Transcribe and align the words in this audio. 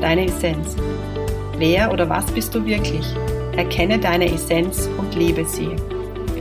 deine 0.00 0.26
Essenz. 0.26 0.76
Wer 1.58 1.92
oder 1.92 2.08
was 2.08 2.26
bist 2.32 2.54
du 2.54 2.64
wirklich? 2.64 3.06
Erkenne 3.56 3.98
deine 3.98 4.32
Essenz 4.32 4.88
und 4.98 5.14
lebe 5.14 5.44
sie. 5.44 5.74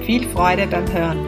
Viel 0.06 0.28
Freude 0.30 0.68
beim 0.68 0.92
Hören. 0.92 1.28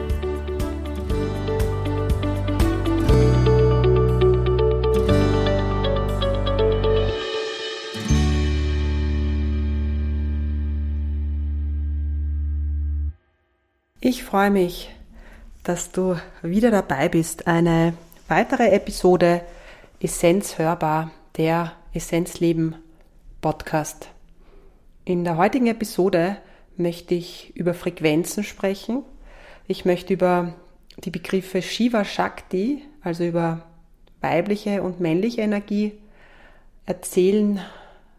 Ich 14.00 14.24
freue 14.24 14.50
mich, 14.50 14.90
dass 15.64 15.90
du 15.90 16.16
wieder 16.42 16.70
dabei 16.70 17.08
bist. 17.08 17.46
Eine 17.46 17.94
weitere 18.28 18.68
Episode 18.68 19.42
Essenz 20.00 20.58
hörbar, 20.58 21.10
der 21.36 21.72
Essenzleben 21.98 22.76
Podcast. 23.40 24.10
In 25.04 25.24
der 25.24 25.36
heutigen 25.36 25.66
Episode 25.66 26.36
möchte 26.76 27.16
ich 27.16 27.50
über 27.56 27.74
Frequenzen 27.74 28.44
sprechen. 28.44 29.02
Ich 29.66 29.84
möchte 29.84 30.14
über 30.14 30.54
die 30.98 31.10
Begriffe 31.10 31.60
Shiva 31.60 32.04
Shakti, 32.04 32.84
also 33.02 33.24
über 33.24 33.64
weibliche 34.20 34.80
und 34.84 35.00
männliche 35.00 35.40
Energie 35.40 35.90
erzählen, 36.86 37.58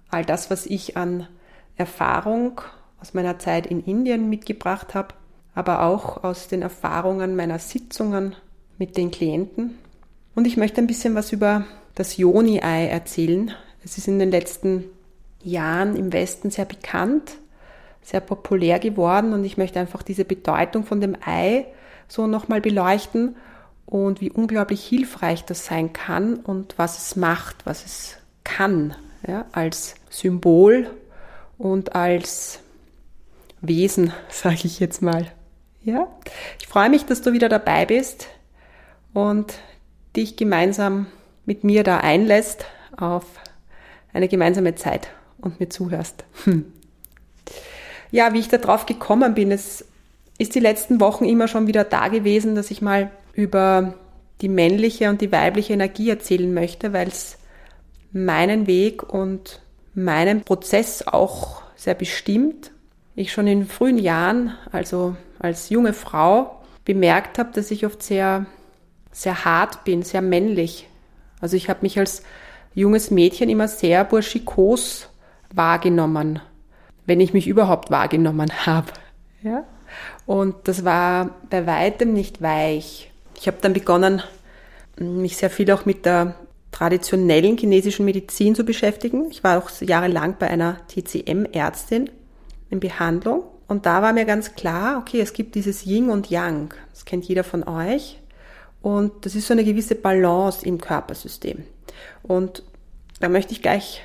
all 0.10 0.26
das, 0.26 0.52
was 0.52 0.66
ich 0.66 0.98
an 0.98 1.30
Erfahrung 1.78 2.60
aus 3.00 3.14
meiner 3.14 3.40
Zeit 3.40 3.66
in 3.66 3.82
Indien 3.86 4.30
mitgebracht 4.30 4.94
habe, 4.94 5.16
aber 5.56 5.84
auch 5.84 6.26
aus 6.26 6.50
den 6.50 6.64
Erfahrungen 6.64 7.38
meiner 7.38 7.60
Sitzungen 7.60 8.36
mit 8.78 8.98
den 8.98 9.10
Klienten. 9.10 9.78
Und 10.36 10.48
ich 10.48 10.58
möchte 10.58 10.82
ein 10.82 10.88
bisschen 10.88 11.16
was 11.16 11.32
über 11.32 11.64
das 11.96 12.18
Yoni-Ei 12.18 12.88
erzählen, 12.88 13.54
es 13.84 13.98
ist 13.98 14.08
in 14.08 14.20
den 14.20 14.32
letzten 14.32 14.86
Jahren 15.44 15.96
im 15.96 16.12
Westen 16.12 16.52
sehr 16.52 16.66
bekannt, 16.66 17.38
sehr 18.02 18.20
populär 18.20 18.80
geworden 18.80 19.34
und 19.34 19.44
ich 19.46 19.58
möchte 19.58 19.80
einfach 19.80 20.04
diese 20.04 20.26
Bedeutung 20.26 20.84
von 20.84 21.02
dem 21.02 21.16
Ei 21.26 21.66
so 22.08 22.28
nochmal 22.28 22.62
beleuchten 22.62 23.36
und 23.86 24.22
wie 24.22 24.32
unglaublich 24.32 24.84
hilfreich 24.84 25.46
das 25.46 25.66
sein 25.66 25.94
kann 25.94 26.36
und 26.36 26.78
was 26.78 26.98
es 26.98 27.16
macht, 27.16 27.66
was 27.66 27.86
es 27.86 28.18
kann, 28.44 28.96
ja, 29.28 29.46
als 29.52 29.96
Symbol 30.10 30.90
und 31.58 31.96
als 31.96 32.60
Wesen, 33.62 34.14
sage 34.30 34.62
ich 34.66 34.80
jetzt 34.80 35.02
mal. 35.02 35.28
Ja, 35.84 36.08
ich 36.60 36.68
freue 36.68 36.90
mich, 36.90 37.06
dass 37.06 37.22
du 37.22 37.32
wieder 37.32 37.50
dabei 37.50 37.86
bist 37.86 38.28
und 39.14 39.54
dich 40.16 40.36
gemeinsam 40.36 41.08
mit 41.46 41.64
mir 41.64 41.84
da 41.84 41.98
einlässt 41.98 42.66
auf 42.98 43.26
eine 44.14 44.28
gemeinsame 44.28 44.76
Zeit 44.76 45.10
und 45.40 45.60
mir 45.60 45.70
zuhörst. 45.70 46.26
Hm. 46.46 46.66
Ja, 48.12 48.34
wie 48.34 48.40
ich 48.40 48.48
da 48.48 48.58
drauf 48.58 48.86
gekommen 48.86 49.36
bin, 49.36 49.52
es 49.52 49.86
ist 50.38 50.56
die 50.56 50.60
letzten 50.60 51.00
Wochen 51.00 51.26
immer 51.26 51.48
schon 51.48 51.68
wieder 51.68 51.84
da 51.84 52.08
gewesen, 52.08 52.56
dass 52.56 52.72
ich 52.72 52.82
mal 52.82 53.12
über 53.34 53.94
die 54.42 54.50
männliche 54.50 55.10
und 55.10 55.22
die 55.22 55.32
weibliche 55.32 55.74
Energie 55.74 56.10
erzählen 56.10 56.54
möchte, 56.54 56.94
weil 56.94 57.08
es 57.08 57.38
meinen 58.12 58.68
Weg 58.68 59.04
und 59.14 59.62
meinen 59.94 60.42
Prozess 60.42 61.06
auch 61.06 61.62
sehr 61.76 61.94
bestimmt. 61.94 62.72
Ich 63.16 63.32
schon 63.32 63.48
in 63.48 63.68
frühen 63.68 63.98
Jahren, 63.98 64.56
also 64.72 65.16
als 65.40 65.70
junge 65.70 65.94
Frau, 65.94 66.62
bemerkt 66.86 67.38
habe, 67.38 67.52
dass 67.54 67.70
ich 67.70 67.86
oft 67.86 68.02
sehr, 68.02 68.46
sehr 69.12 69.46
hart 69.46 69.84
bin, 69.84 70.04
sehr 70.04 70.22
männlich. 70.22 70.88
Also 71.42 71.56
ich 71.56 71.70
habe 71.70 71.80
mich 71.82 72.00
als 72.00 72.24
junges 72.74 73.12
Mädchen 73.12 73.50
immer 73.50 73.68
sehr 73.68 74.04
burschikos 74.06 75.10
wahrgenommen, 75.54 76.40
wenn 77.06 77.20
ich 77.20 77.34
mich 77.34 77.48
überhaupt 77.48 77.92
wahrgenommen 77.92 78.66
habe. 78.66 78.92
Ja? 79.44 79.64
Und 80.26 80.56
das 80.68 80.86
war 80.86 81.32
bei 81.50 81.66
weitem 81.66 82.14
nicht 82.14 82.42
weich. 82.42 83.12
Ich 83.36 83.48
habe 83.48 83.58
dann 83.62 83.74
begonnen, 83.74 84.22
mich 85.00 85.38
sehr 85.38 85.50
viel 85.50 85.72
auch 85.72 85.86
mit 85.86 86.06
der 86.06 86.36
traditionellen 86.72 87.58
chinesischen 87.58 88.06
Medizin 88.06 88.54
zu 88.54 88.64
beschäftigen. 88.64 89.32
Ich 89.32 89.44
war 89.44 89.58
auch 89.58 89.70
jahrelang 89.82 90.36
bei 90.38 90.48
einer 90.48 90.78
TCM-Ärztin 90.88 92.10
in 92.70 92.80
Behandlung. 92.80 93.44
Und 93.68 93.86
da 93.86 94.02
war 94.02 94.14
mir 94.14 94.26
ganz 94.26 94.56
klar, 94.56 95.00
okay, 95.00 95.22
es 95.22 95.34
gibt 95.34 95.56
dieses 95.56 95.86
Yin 95.86 96.10
und 96.10 96.30
Yang. 96.30 96.74
Das 96.92 97.06
kennt 97.06 97.26
jeder 97.26 97.44
von 97.44 97.68
euch. 97.68 98.20
Und 98.82 99.26
das 99.26 99.36
ist 99.36 99.48
so 99.48 99.54
eine 99.54 99.64
gewisse 99.64 99.96
Balance 99.96 100.66
im 100.66 100.80
Körpersystem. 100.80 101.64
Und 102.24 102.64
da 103.20 103.30
möchte 103.30 103.54
ich 103.54 103.62
gleich 103.62 104.02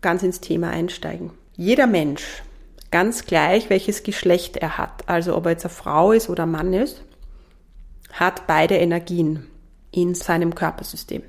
ganz 0.00 0.22
ins 0.22 0.40
Thema 0.40 0.70
einsteigen. 0.70 1.32
Jeder 1.56 1.86
Mensch, 1.86 2.42
ganz 2.90 3.24
gleich 3.26 3.70
welches 3.70 4.02
Geschlecht 4.02 4.56
er 4.56 4.78
hat, 4.78 5.08
also 5.08 5.36
ob 5.36 5.46
er 5.46 5.52
jetzt 5.52 5.64
eine 5.64 5.74
Frau 5.74 6.12
ist 6.12 6.28
oder 6.28 6.44
ein 6.44 6.50
Mann 6.50 6.72
ist, 6.72 7.02
hat 8.12 8.46
beide 8.46 8.76
Energien 8.76 9.46
in 9.92 10.14
seinem 10.14 10.54
Körpersystem. 10.54 11.22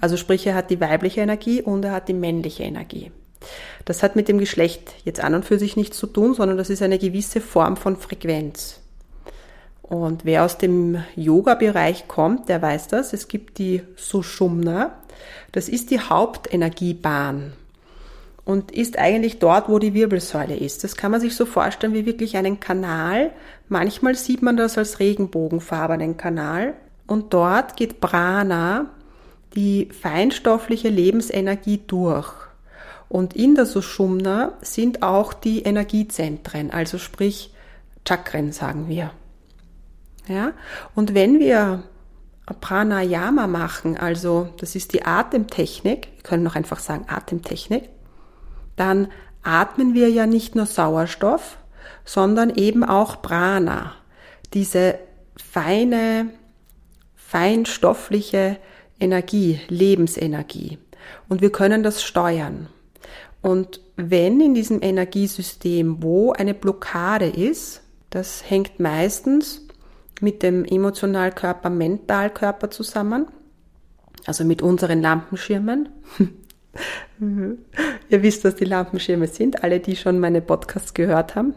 Also 0.00 0.16
sprich, 0.16 0.46
er 0.46 0.54
hat 0.54 0.70
die 0.70 0.80
weibliche 0.80 1.20
Energie 1.20 1.62
und 1.62 1.84
er 1.84 1.92
hat 1.92 2.08
die 2.08 2.14
männliche 2.14 2.64
Energie. 2.64 3.10
Das 3.84 4.02
hat 4.02 4.16
mit 4.16 4.28
dem 4.28 4.38
Geschlecht 4.38 4.94
jetzt 5.04 5.20
an 5.20 5.34
und 5.34 5.44
für 5.44 5.58
sich 5.58 5.76
nichts 5.76 5.98
zu 5.98 6.06
tun, 6.06 6.34
sondern 6.34 6.56
das 6.56 6.70
ist 6.70 6.82
eine 6.82 6.98
gewisse 6.98 7.40
Form 7.40 7.76
von 7.76 7.96
Frequenz. 7.96 8.80
Und 9.94 10.24
wer 10.24 10.44
aus 10.44 10.58
dem 10.58 11.04
Yoga-Bereich 11.14 12.08
kommt, 12.08 12.48
der 12.48 12.60
weiß 12.60 12.88
das. 12.88 13.12
Es 13.12 13.28
gibt 13.28 13.58
die 13.58 13.82
Sushumna. 13.94 14.92
Das 15.52 15.68
ist 15.68 15.92
die 15.92 16.00
Hauptenergiebahn 16.00 17.52
und 18.44 18.72
ist 18.72 18.98
eigentlich 18.98 19.38
dort, 19.38 19.68
wo 19.68 19.78
die 19.78 19.94
Wirbelsäule 19.94 20.56
ist. 20.56 20.82
Das 20.82 20.96
kann 20.96 21.12
man 21.12 21.20
sich 21.20 21.36
so 21.36 21.46
vorstellen 21.46 21.94
wie 21.94 22.06
wirklich 22.06 22.36
einen 22.36 22.58
Kanal. 22.58 23.30
Manchmal 23.68 24.16
sieht 24.16 24.42
man 24.42 24.56
das 24.56 24.76
als 24.76 24.98
regenbogenfarbenen 24.98 26.16
Kanal. 26.16 26.74
Und 27.06 27.32
dort 27.32 27.76
geht 27.76 28.00
Prana, 28.00 28.86
die 29.54 29.90
feinstoffliche 29.92 30.88
Lebensenergie, 30.88 31.82
durch. 31.86 32.32
Und 33.08 33.36
in 33.36 33.54
der 33.54 33.66
Sushumna 33.66 34.54
sind 34.60 35.04
auch 35.04 35.34
die 35.34 35.62
Energiezentren, 35.62 36.72
also 36.72 36.98
sprich 36.98 37.52
Chakren, 38.04 38.50
sagen 38.50 38.88
wir. 38.88 39.12
Ja? 40.28 40.52
Und 40.94 41.14
wenn 41.14 41.38
wir 41.38 41.82
Pranayama 42.60 43.46
machen, 43.46 43.96
also 43.96 44.48
das 44.58 44.74
ist 44.74 44.92
die 44.92 45.04
Atemtechnik, 45.04 46.08
wir 46.16 46.22
können 46.22 46.46
auch 46.46 46.54
einfach 46.54 46.78
sagen 46.78 47.06
Atemtechnik, 47.08 47.88
dann 48.76 49.08
atmen 49.42 49.94
wir 49.94 50.10
ja 50.10 50.26
nicht 50.26 50.54
nur 50.54 50.66
Sauerstoff, 50.66 51.58
sondern 52.04 52.50
eben 52.50 52.84
auch 52.84 53.22
Prana, 53.22 53.94
diese 54.52 54.98
feine, 55.36 56.30
feinstoffliche 57.14 58.58
Energie, 59.00 59.60
Lebensenergie. 59.68 60.78
Und 61.28 61.40
wir 61.40 61.50
können 61.50 61.82
das 61.82 62.02
steuern. 62.02 62.68
Und 63.42 63.80
wenn 63.96 64.40
in 64.40 64.54
diesem 64.54 64.82
Energiesystem, 64.82 66.02
wo 66.02 66.32
eine 66.32 66.54
Blockade 66.54 67.26
ist, 67.26 67.82
das 68.10 68.48
hängt 68.48 68.80
meistens 68.80 69.63
mit 70.24 70.42
dem 70.42 70.64
Emotionalkörper, 70.64 71.70
Mentalkörper 71.70 72.70
zusammen, 72.70 73.26
also 74.26 74.44
mit 74.44 74.62
unseren 74.62 75.02
Lampenschirmen. 75.02 75.90
Ihr 78.08 78.22
wisst, 78.22 78.44
was 78.44 78.56
die 78.56 78.64
Lampenschirme 78.64 79.28
sind, 79.28 79.62
alle, 79.62 79.78
die 79.78 79.94
schon 79.94 80.18
meine 80.18 80.40
Podcasts 80.40 80.94
gehört 80.94 81.36
haben. 81.36 81.54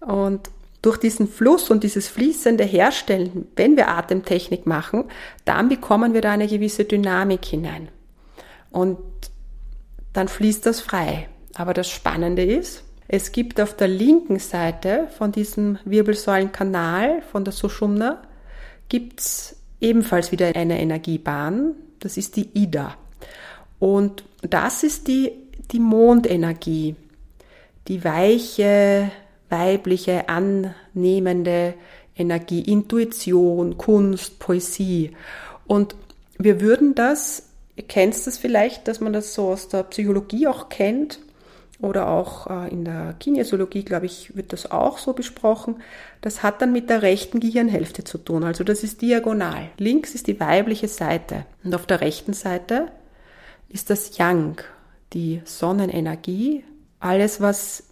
Und 0.00 0.50
durch 0.82 0.98
diesen 0.98 1.28
Fluss 1.28 1.70
und 1.70 1.82
dieses 1.84 2.08
fließende 2.08 2.64
Herstellen, 2.64 3.46
wenn 3.56 3.76
wir 3.76 3.88
Atemtechnik 3.88 4.66
machen, 4.66 5.04
dann 5.44 5.68
bekommen 5.68 6.14
wir 6.14 6.20
da 6.20 6.32
eine 6.32 6.46
gewisse 6.46 6.84
Dynamik 6.84 7.44
hinein. 7.44 7.88
Und 8.70 8.98
dann 10.12 10.28
fließt 10.28 10.66
das 10.66 10.80
frei. 10.80 11.28
Aber 11.54 11.74
das 11.74 11.88
Spannende 11.88 12.44
ist, 12.44 12.84
es 13.08 13.32
gibt 13.32 13.58
auf 13.58 13.74
der 13.74 13.88
linken 13.88 14.38
Seite 14.38 15.08
von 15.16 15.32
diesem 15.32 15.78
Wirbelsäulenkanal, 15.86 17.22
von 17.22 17.42
der 17.42 17.54
Sushumna, 17.54 18.22
gibt's 18.90 19.56
ebenfalls 19.80 20.30
wieder 20.30 20.54
eine 20.54 20.78
Energiebahn. 20.78 21.72
Das 22.00 22.18
ist 22.18 22.36
die 22.36 22.50
Ida. 22.52 22.96
Und 23.78 24.24
das 24.42 24.82
ist 24.82 25.08
die, 25.08 25.32
die 25.70 25.80
Mondenergie, 25.80 26.96
die 27.88 28.04
weiche, 28.04 29.10
weibliche, 29.48 30.28
annehmende 30.28 31.74
Energie, 32.14 32.60
Intuition, 32.60 33.78
Kunst, 33.78 34.38
Poesie. 34.38 35.12
Und 35.66 35.94
wir 36.36 36.60
würden 36.60 36.94
das, 36.94 37.44
ihr 37.76 37.84
kennt 37.84 38.14
das 38.26 38.36
vielleicht, 38.36 38.86
dass 38.86 39.00
man 39.00 39.14
das 39.14 39.32
so 39.32 39.48
aus 39.48 39.68
der 39.68 39.84
Psychologie 39.84 40.46
auch 40.46 40.68
kennt, 40.68 41.20
oder 41.80 42.08
auch 42.08 42.48
äh, 42.48 42.70
in 42.70 42.84
der 42.84 43.14
Kinesiologie, 43.20 43.84
glaube 43.84 44.06
ich, 44.06 44.36
wird 44.36 44.52
das 44.52 44.70
auch 44.70 44.98
so 44.98 45.12
besprochen. 45.12 45.76
Das 46.20 46.42
hat 46.42 46.60
dann 46.60 46.72
mit 46.72 46.90
der 46.90 47.02
rechten 47.02 47.40
Gehirnhälfte 47.40 48.04
zu 48.04 48.18
tun. 48.18 48.42
Also 48.42 48.64
das 48.64 48.82
ist 48.82 49.00
diagonal. 49.00 49.70
Links 49.78 50.14
ist 50.14 50.26
die 50.26 50.40
weibliche 50.40 50.88
Seite 50.88 51.46
und 51.62 51.74
auf 51.74 51.86
der 51.86 52.00
rechten 52.00 52.32
Seite 52.32 52.88
ist 53.68 53.90
das 53.90 54.18
Yang, 54.18 54.62
die 55.12 55.40
Sonnenenergie, 55.44 56.64
alles 57.00 57.40
was 57.40 57.84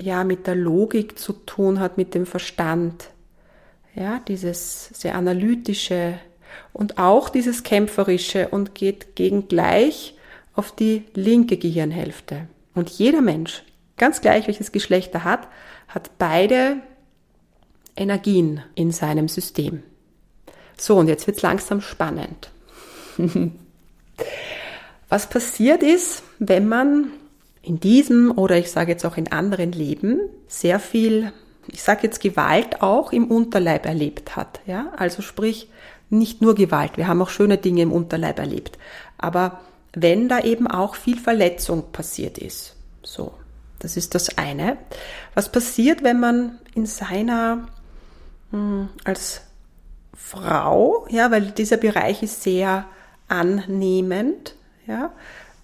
ja 0.00 0.24
mit 0.24 0.46
der 0.46 0.54
Logik 0.54 1.18
zu 1.18 1.32
tun 1.32 1.80
hat, 1.80 1.98
mit 1.98 2.14
dem 2.14 2.24
Verstand. 2.24 3.10
Ja, 3.94 4.20
dieses 4.26 4.88
sehr 4.90 5.16
analytische 5.16 6.18
und 6.72 6.98
auch 6.98 7.28
dieses 7.28 7.62
kämpferische 7.62 8.48
und 8.48 8.74
geht 8.74 9.16
gegen 9.16 9.48
gleich 9.48 10.14
auf 10.54 10.72
die 10.72 11.04
linke 11.14 11.56
Gehirnhälfte. 11.56 12.46
Und 12.78 12.90
jeder 12.90 13.20
Mensch, 13.20 13.64
ganz 13.96 14.20
gleich 14.20 14.46
welches 14.46 14.70
Geschlecht 14.70 15.12
er 15.12 15.24
hat, 15.24 15.48
hat 15.88 16.12
beide 16.16 16.76
Energien 17.96 18.62
in 18.76 18.92
seinem 18.92 19.26
System. 19.26 19.82
So, 20.76 20.96
und 20.96 21.08
jetzt 21.08 21.26
wird 21.26 21.38
es 21.38 21.42
langsam 21.42 21.80
spannend. 21.80 22.50
Was 25.08 25.28
passiert 25.28 25.82
ist, 25.82 26.22
wenn 26.38 26.68
man 26.68 27.10
in 27.62 27.80
diesem 27.80 28.30
oder 28.30 28.56
ich 28.56 28.70
sage 28.70 28.92
jetzt 28.92 29.04
auch 29.04 29.16
in 29.16 29.32
anderen 29.32 29.72
Leben 29.72 30.20
sehr 30.46 30.78
viel, 30.78 31.32
ich 31.66 31.82
sage 31.82 32.02
jetzt 32.04 32.20
Gewalt 32.20 32.80
auch 32.80 33.12
im 33.12 33.28
Unterleib 33.28 33.86
erlebt 33.86 34.36
hat. 34.36 34.60
Ja? 34.66 34.92
Also 34.96 35.20
sprich, 35.20 35.68
nicht 36.10 36.42
nur 36.42 36.54
Gewalt, 36.54 36.96
wir 36.96 37.08
haben 37.08 37.20
auch 37.22 37.30
schöne 37.30 37.58
Dinge 37.58 37.82
im 37.82 37.90
Unterleib 37.90 38.38
erlebt. 38.38 38.78
Aber 39.18 39.60
wenn 39.92 40.28
da 40.28 40.40
eben 40.40 40.66
auch 40.66 40.94
viel 40.94 41.18
Verletzung 41.18 41.92
passiert 41.92 42.38
ist. 42.38 42.76
So, 43.02 43.32
das 43.78 43.96
ist 43.96 44.14
das 44.14 44.36
eine. 44.38 44.76
Was 45.34 45.50
passiert, 45.50 46.02
wenn 46.02 46.20
man 46.20 46.58
in 46.74 46.86
seiner, 46.86 47.68
mh, 48.50 48.58
hm, 48.58 48.88
als 49.04 49.42
Frau, 50.14 51.06
ja, 51.08 51.30
weil 51.30 51.52
dieser 51.52 51.76
Bereich 51.76 52.22
ist 52.22 52.42
sehr 52.42 52.84
annehmend, 53.28 54.54
ja, 54.86 55.12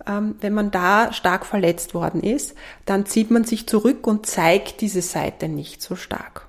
ähm, 0.07 0.37
wenn 0.41 0.55
man 0.55 0.71
da 0.71 1.13
stark 1.13 1.47
verletzt 1.47 1.95
worden 1.95 2.23
ist, 2.23 2.55
dann 2.85 3.07
zieht 3.07 3.31
man 3.31 3.45
sich 3.45 3.67
zurück 3.67 4.07
und 4.07 4.27
zeigt 4.27 4.81
diese 4.81 5.03
Seite 5.03 5.49
nicht 5.49 5.83
so 5.83 5.97
stark. 5.97 6.49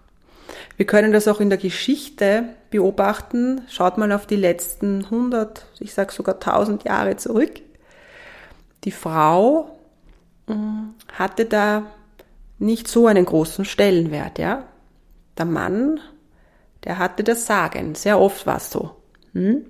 Wir 0.78 0.86
können 0.86 1.14
das 1.14 1.28
auch 1.28 1.40
in 1.40 1.50
der 1.50 1.58
Geschichte 1.58 2.50
beobachten. 2.76 3.62
Schaut 3.70 3.98
mal 3.98 4.12
auf 4.12 4.28
die 4.28 4.36
letzten 4.36 5.06
100, 5.06 5.66
ich 5.80 5.94
sage 5.94 6.12
sogar 6.12 6.36
1000 6.36 6.84
Jahre 6.84 7.16
zurück. 7.16 7.62
Die 8.84 8.92
Frau 8.92 9.80
hatte 11.14 11.46
da 11.46 11.84
nicht 12.60 12.88
so 12.88 13.08
einen 13.08 13.26
großen 13.26 13.66
Stellenwert, 13.66 14.40
ja. 14.40 14.66
Der 15.38 15.46
Mann, 15.46 16.00
der 16.84 16.98
hatte 16.98 17.24
das 17.24 17.46
Sagen. 17.46 17.96
Sehr 17.96 18.20
oft 18.20 18.46
war 18.46 18.58
es 18.58 18.72
so. 18.72 18.92
Hm? 19.34 19.66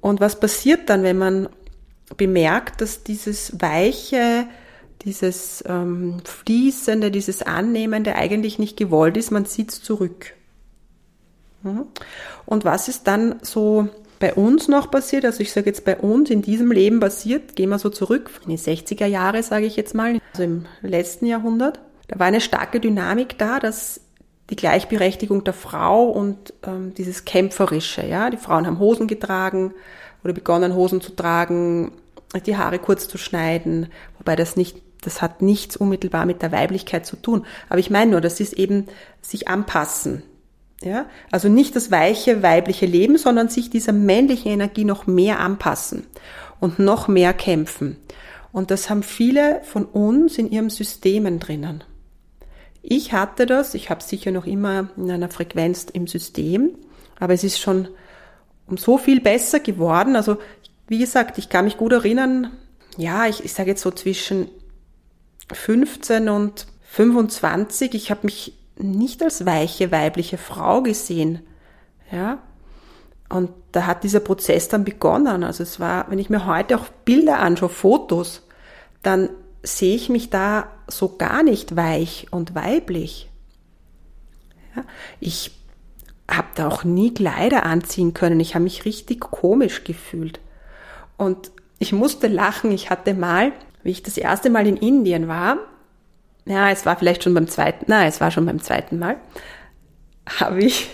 Und 0.00 0.20
was 0.20 0.38
passiert 0.38 0.88
dann, 0.88 1.02
wenn 1.02 1.18
man 1.18 1.48
bemerkt, 2.16 2.80
dass 2.80 3.02
dieses 3.02 3.60
weiche, 3.60 4.46
dieses 5.02 5.64
ähm, 5.66 6.20
fließende, 6.24 7.10
dieses 7.10 7.42
annehmende 7.42 8.14
eigentlich 8.14 8.58
nicht 8.58 8.76
gewollt 8.76 9.16
ist, 9.16 9.30
man 9.30 9.46
zieht 9.46 9.70
zurück. 9.70 10.34
Hm? 11.62 11.86
Und 12.46 12.64
was 12.64 12.88
ist 12.88 13.06
dann 13.06 13.36
so 13.42 13.88
bei 14.18 14.34
uns 14.34 14.68
noch 14.68 14.90
passiert, 14.90 15.24
also 15.24 15.40
ich 15.40 15.52
sage 15.52 15.66
jetzt 15.66 15.84
bei 15.84 15.96
uns 15.96 16.30
in 16.30 16.42
diesem 16.42 16.72
Leben 16.72 17.00
passiert, 17.00 17.54
gehen 17.56 17.70
wir 17.70 17.78
so 17.78 17.88
zurück 17.88 18.30
in 18.44 18.50
die 18.50 18.58
60er 18.58 19.06
Jahre, 19.06 19.42
sage 19.42 19.66
ich 19.66 19.76
jetzt 19.76 19.94
mal, 19.94 20.18
also 20.32 20.42
im 20.42 20.66
letzten 20.82 21.26
Jahrhundert. 21.26 21.80
Da 22.08 22.18
war 22.18 22.26
eine 22.26 22.40
starke 22.40 22.80
Dynamik 22.80 23.38
da, 23.38 23.60
dass 23.60 24.00
die 24.50 24.56
Gleichberechtigung 24.56 25.44
der 25.44 25.54
Frau 25.54 26.08
und 26.08 26.54
ähm, 26.66 26.94
dieses 26.94 27.24
Kämpferische, 27.24 28.06
ja, 28.06 28.30
die 28.30 28.38
Frauen 28.38 28.66
haben 28.66 28.78
Hosen 28.78 29.06
getragen 29.06 29.74
oder 30.24 30.32
begonnen 30.32 30.74
Hosen 30.74 31.00
zu 31.00 31.14
tragen, 31.14 31.92
die 32.46 32.56
Haare 32.56 32.78
kurz 32.78 33.08
zu 33.08 33.18
schneiden, 33.18 33.88
wobei 34.18 34.36
das 34.36 34.56
nicht, 34.56 34.78
das 35.02 35.22
hat 35.22 35.42
nichts 35.42 35.76
unmittelbar 35.76 36.26
mit 36.26 36.42
der 36.42 36.50
Weiblichkeit 36.50 37.06
zu 37.06 37.16
tun. 37.16 37.46
Aber 37.68 37.78
ich 37.78 37.90
meine 37.90 38.12
nur, 38.12 38.20
das 38.20 38.40
ist 38.40 38.54
eben 38.54 38.86
sich 39.20 39.48
anpassen, 39.48 40.22
ja? 40.82 41.06
Also 41.30 41.48
nicht 41.48 41.76
das 41.76 41.90
weiche 41.90 42.42
weibliche 42.42 42.86
Leben, 42.86 43.18
sondern 43.18 43.48
sich 43.48 43.70
dieser 43.70 43.92
männlichen 43.92 44.52
Energie 44.52 44.84
noch 44.84 45.06
mehr 45.06 45.40
anpassen 45.40 46.06
und 46.60 46.78
noch 46.78 47.08
mehr 47.08 47.32
kämpfen. 47.32 47.96
Und 48.52 48.70
das 48.70 48.88
haben 48.90 49.02
viele 49.02 49.60
von 49.64 49.84
uns 49.84 50.38
in 50.38 50.50
ihrem 50.50 50.70
Systemen 50.70 51.38
drinnen. 51.38 51.84
Ich 52.82 53.12
hatte 53.12 53.44
das, 53.44 53.74
ich 53.74 53.90
habe 53.90 54.02
sicher 54.02 54.30
noch 54.30 54.46
immer 54.46 54.88
in 54.96 55.10
einer 55.10 55.28
Frequenz 55.28 55.86
im 55.92 56.06
System, 56.06 56.70
aber 57.18 57.34
es 57.34 57.44
ist 57.44 57.60
schon 57.60 57.88
um 58.66 58.76
so 58.76 58.98
viel 58.98 59.20
besser 59.20 59.60
geworden. 59.60 60.16
Also 60.16 60.38
wie 60.86 60.98
gesagt, 60.98 61.38
ich 61.38 61.48
kann 61.48 61.66
mich 61.66 61.76
gut 61.76 61.92
erinnern, 61.92 62.50
ja, 62.96 63.26
ich, 63.26 63.44
ich 63.44 63.52
sage 63.52 63.70
jetzt 63.70 63.82
so 63.82 63.90
zwischen 63.90 64.48
15 65.52 66.28
und 66.28 66.66
25, 66.82 67.94
ich 67.94 68.10
habe 68.10 68.20
mich 68.24 68.57
nicht 68.78 69.22
als 69.22 69.46
weiche 69.46 69.90
weibliche 69.90 70.38
Frau 70.38 70.82
gesehen. 70.82 71.40
Ja. 72.10 72.38
Und 73.28 73.50
da 73.72 73.86
hat 73.86 74.04
dieser 74.04 74.20
Prozess 74.20 74.68
dann 74.68 74.84
begonnen. 74.84 75.44
Also 75.44 75.62
es 75.62 75.80
war, 75.80 76.10
wenn 76.10 76.18
ich 76.18 76.30
mir 76.30 76.46
heute 76.46 76.78
auch 76.78 76.88
Bilder 77.04 77.40
anschaue, 77.40 77.68
Fotos, 77.68 78.42
dann 79.02 79.28
sehe 79.62 79.94
ich 79.94 80.08
mich 80.08 80.30
da 80.30 80.68
so 80.86 81.16
gar 81.16 81.42
nicht 81.42 81.76
weich 81.76 82.28
und 82.30 82.54
weiblich. 82.54 83.28
Ja. 84.74 84.84
Ich 85.20 85.52
habe 86.30 86.48
da 86.54 86.68
auch 86.68 86.84
nie 86.84 87.12
Kleider 87.12 87.64
anziehen 87.64 88.14
können. 88.14 88.40
Ich 88.40 88.54
habe 88.54 88.64
mich 88.64 88.84
richtig 88.84 89.20
komisch 89.20 89.84
gefühlt. 89.84 90.40
Und 91.16 91.50
ich 91.78 91.92
musste 91.92 92.28
lachen. 92.28 92.70
Ich 92.72 92.90
hatte 92.90 93.14
mal, 93.14 93.52
wie 93.82 93.90
ich 93.90 94.02
das 94.02 94.16
erste 94.16 94.50
Mal 94.50 94.66
in 94.66 94.76
Indien 94.76 95.28
war, 95.28 95.58
ja, 96.48 96.70
es 96.70 96.86
war 96.86 96.96
vielleicht 96.96 97.22
schon 97.22 97.34
beim 97.34 97.48
zweiten, 97.48 97.84
nein, 97.88 98.08
es 98.08 98.20
war 98.20 98.30
schon 98.30 98.46
beim 98.46 98.60
zweiten 98.60 98.98
Mal, 98.98 99.16
habe 100.40 100.60
ich, 100.60 100.88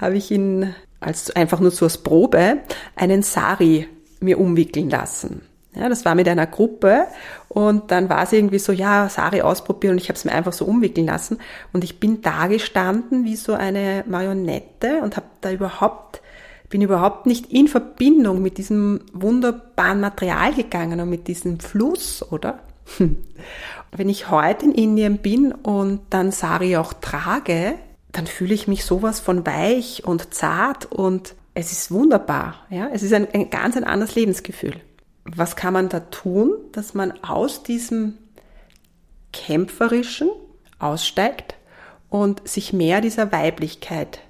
habe 0.00 0.16
ich 0.16 0.30
ihn 0.30 0.74
als 1.00 1.30
einfach 1.34 1.60
nur 1.60 1.70
so 1.70 1.86
als 1.86 1.98
Probe 1.98 2.58
einen 2.96 3.22
Sari 3.22 3.88
mir 4.20 4.38
umwickeln 4.38 4.90
lassen. 4.90 5.42
Ja, 5.74 5.88
das 5.88 6.04
war 6.04 6.14
mit 6.14 6.28
einer 6.28 6.46
Gruppe 6.46 7.06
und 7.48 7.90
dann 7.90 8.08
war 8.08 8.24
es 8.24 8.32
irgendwie 8.32 8.58
so, 8.58 8.72
ja, 8.72 9.08
Sari 9.08 9.42
ausprobieren 9.42 9.92
und 9.92 9.98
ich 9.98 10.08
habe 10.08 10.16
es 10.16 10.24
mir 10.24 10.32
einfach 10.32 10.52
so 10.52 10.64
umwickeln 10.64 11.06
lassen 11.06 11.38
und 11.72 11.84
ich 11.84 12.00
bin 12.00 12.20
da 12.20 12.46
gestanden 12.48 13.24
wie 13.24 13.36
so 13.36 13.54
eine 13.54 14.04
Marionette 14.06 15.00
und 15.02 15.16
habe 15.16 15.26
da 15.40 15.50
überhaupt 15.50 16.20
bin 16.68 16.82
überhaupt 16.82 17.24
nicht 17.24 17.50
in 17.50 17.66
Verbindung 17.68 18.42
mit 18.42 18.58
diesem 18.58 19.00
wunderbaren 19.14 20.00
Material 20.00 20.52
gegangen 20.52 21.00
und 21.00 21.08
mit 21.08 21.26
diesem 21.26 21.60
Fluss, 21.60 22.22
oder? 22.30 22.60
Wenn 23.90 24.08
ich 24.08 24.30
heute 24.30 24.66
in 24.66 24.72
Indien 24.72 25.18
bin 25.18 25.52
und 25.52 26.00
dann 26.10 26.30
Sari 26.30 26.76
auch 26.76 26.92
trage, 26.92 27.74
dann 28.12 28.26
fühle 28.26 28.54
ich 28.54 28.68
mich 28.68 28.84
sowas 28.84 29.20
von 29.20 29.46
weich 29.46 30.04
und 30.04 30.34
zart 30.34 30.86
und 30.86 31.34
es 31.54 31.72
ist 31.72 31.90
wunderbar. 31.90 32.66
Ja? 32.70 32.88
Es 32.92 33.02
ist 33.02 33.12
ein, 33.12 33.28
ein 33.32 33.50
ganz 33.50 33.76
ein 33.76 33.84
anderes 33.84 34.14
Lebensgefühl. 34.14 34.74
Was 35.24 35.56
kann 35.56 35.72
man 35.72 35.88
da 35.88 36.00
tun, 36.00 36.52
dass 36.72 36.94
man 36.94 37.12
aus 37.22 37.62
diesem 37.62 38.14
kämpferischen 39.32 40.30
aussteigt 40.78 41.54
und 42.08 42.46
sich 42.48 42.72
mehr 42.72 43.00
dieser 43.00 43.32
Weiblichkeit 43.32 44.20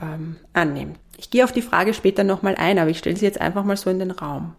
ähm, 0.00 0.36
annimmt? 0.52 0.98
Ich 1.16 1.30
gehe 1.30 1.44
auf 1.44 1.52
die 1.52 1.62
Frage 1.62 1.94
später 1.94 2.24
nochmal 2.24 2.56
ein, 2.56 2.78
aber 2.78 2.90
ich 2.90 2.98
stelle 2.98 3.16
sie 3.16 3.26
jetzt 3.26 3.40
einfach 3.40 3.64
mal 3.64 3.76
so 3.76 3.90
in 3.90 3.98
den 3.98 4.10
Raum 4.10 4.54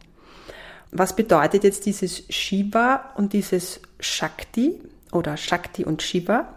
was 0.92 1.16
bedeutet 1.16 1.64
jetzt 1.64 1.86
dieses 1.86 2.24
Shiva 2.30 3.12
und 3.16 3.34
dieses 3.34 3.80
Shakti 4.02 4.80
oder 5.12 5.38
Shakti 5.38 5.86
und 5.86 6.02
Shiva? 6.02 6.56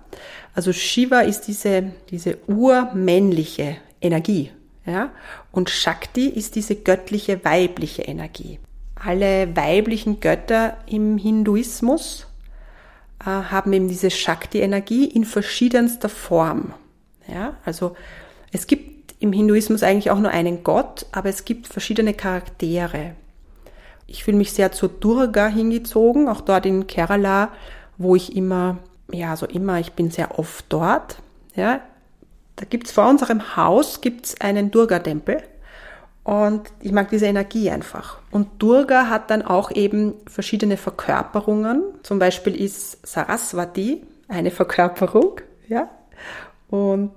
Also 0.54 0.72
Shiva 0.72 1.20
ist 1.20 1.42
diese, 1.42 1.92
diese 2.10 2.38
urmännliche 2.46 3.76
Energie, 4.00 4.50
ja, 4.86 5.10
und 5.50 5.70
Shakti 5.70 6.28
ist 6.28 6.56
diese 6.56 6.76
göttliche 6.76 7.44
weibliche 7.44 8.02
Energie. 8.02 8.58
Alle 8.94 9.54
weiblichen 9.56 10.20
Götter 10.20 10.76
im 10.86 11.18
Hinduismus 11.18 12.26
äh, 13.20 13.24
haben 13.24 13.72
eben 13.72 13.88
diese 13.88 14.10
Shakti-Energie 14.10 15.06
in 15.06 15.24
verschiedenster 15.24 16.08
Form. 16.08 16.74
Ja, 17.26 17.56
also 17.64 17.96
es 18.52 18.66
gibt 18.66 19.14
im 19.20 19.32
Hinduismus 19.32 19.82
eigentlich 19.82 20.10
auch 20.10 20.18
nur 20.18 20.30
einen 20.30 20.62
Gott, 20.62 21.06
aber 21.12 21.28
es 21.28 21.44
gibt 21.44 21.66
verschiedene 21.66 22.14
Charaktere. 22.14 23.14
Ich 24.06 24.24
fühle 24.24 24.36
mich 24.36 24.52
sehr 24.52 24.72
zur 24.72 24.88
Durga 24.88 25.46
hingezogen, 25.46 26.28
auch 26.28 26.40
dort 26.40 26.66
in 26.66 26.86
Kerala, 26.86 27.48
wo 27.96 28.16
ich 28.16 28.36
immer, 28.36 28.78
ja, 29.10 29.36
so 29.36 29.46
immer, 29.46 29.80
ich 29.80 29.92
bin 29.92 30.10
sehr 30.10 30.38
oft 30.38 30.66
dort. 30.68 31.18
Ja, 31.54 31.80
da 32.56 32.64
gibt's 32.64 32.92
vor 32.92 33.08
unserem 33.08 33.56
Haus 33.56 34.00
gibt's 34.00 34.40
einen 34.40 34.70
Durga-Tempel 34.70 35.42
und 36.24 36.62
ich 36.80 36.92
mag 36.92 37.10
diese 37.10 37.26
Energie 37.26 37.70
einfach. 37.70 38.18
Und 38.30 38.62
Durga 38.62 39.08
hat 39.08 39.30
dann 39.30 39.42
auch 39.42 39.70
eben 39.70 40.14
verschiedene 40.26 40.76
Verkörperungen. 40.76 41.82
Zum 42.02 42.18
Beispiel 42.18 42.54
ist 42.54 43.06
Saraswati 43.06 44.02
eine 44.28 44.50
Verkörperung, 44.50 45.40
ja. 45.68 45.90
Und 46.68 47.12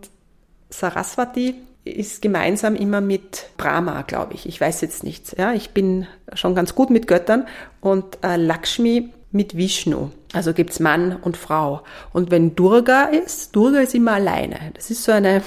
Saraswati 0.70 1.56
ist 1.88 2.22
gemeinsam 2.22 2.76
immer 2.76 3.02
mit 3.02 3.50
Brahma, 3.58 4.02
glaube 4.04 4.34
ich. 4.34 4.48
Ich 4.48 4.60
weiß 4.60 4.82
jetzt 4.82 5.04
nichts. 5.04 5.36
Ja, 5.38 5.54
ich 5.54 5.72
bin 5.72 6.08
schon 6.34 6.56
ganz 6.56 6.76
gut 6.76 6.90
mit 6.90 7.08
Göttern 7.08 7.48
und 7.82 8.24
äh, 8.24 8.38
Lakshmi 8.38 9.10
mit 9.32 9.58
Vishnu. 9.58 10.10
Also 10.34 10.54
gibt's 10.54 10.80
Mann 10.80 11.16
und 11.16 11.38
Frau. 11.38 11.82
Und 12.14 12.32
wenn 12.32 12.56
Durga 12.56 13.06
ist, 13.06 13.56
Durga 13.56 13.80
ist 13.80 13.96
immer 13.96 14.14
alleine. 14.14 14.58
Das 14.74 14.90
ist 14.90 15.04
so 15.04 15.12
eine, 15.12 15.42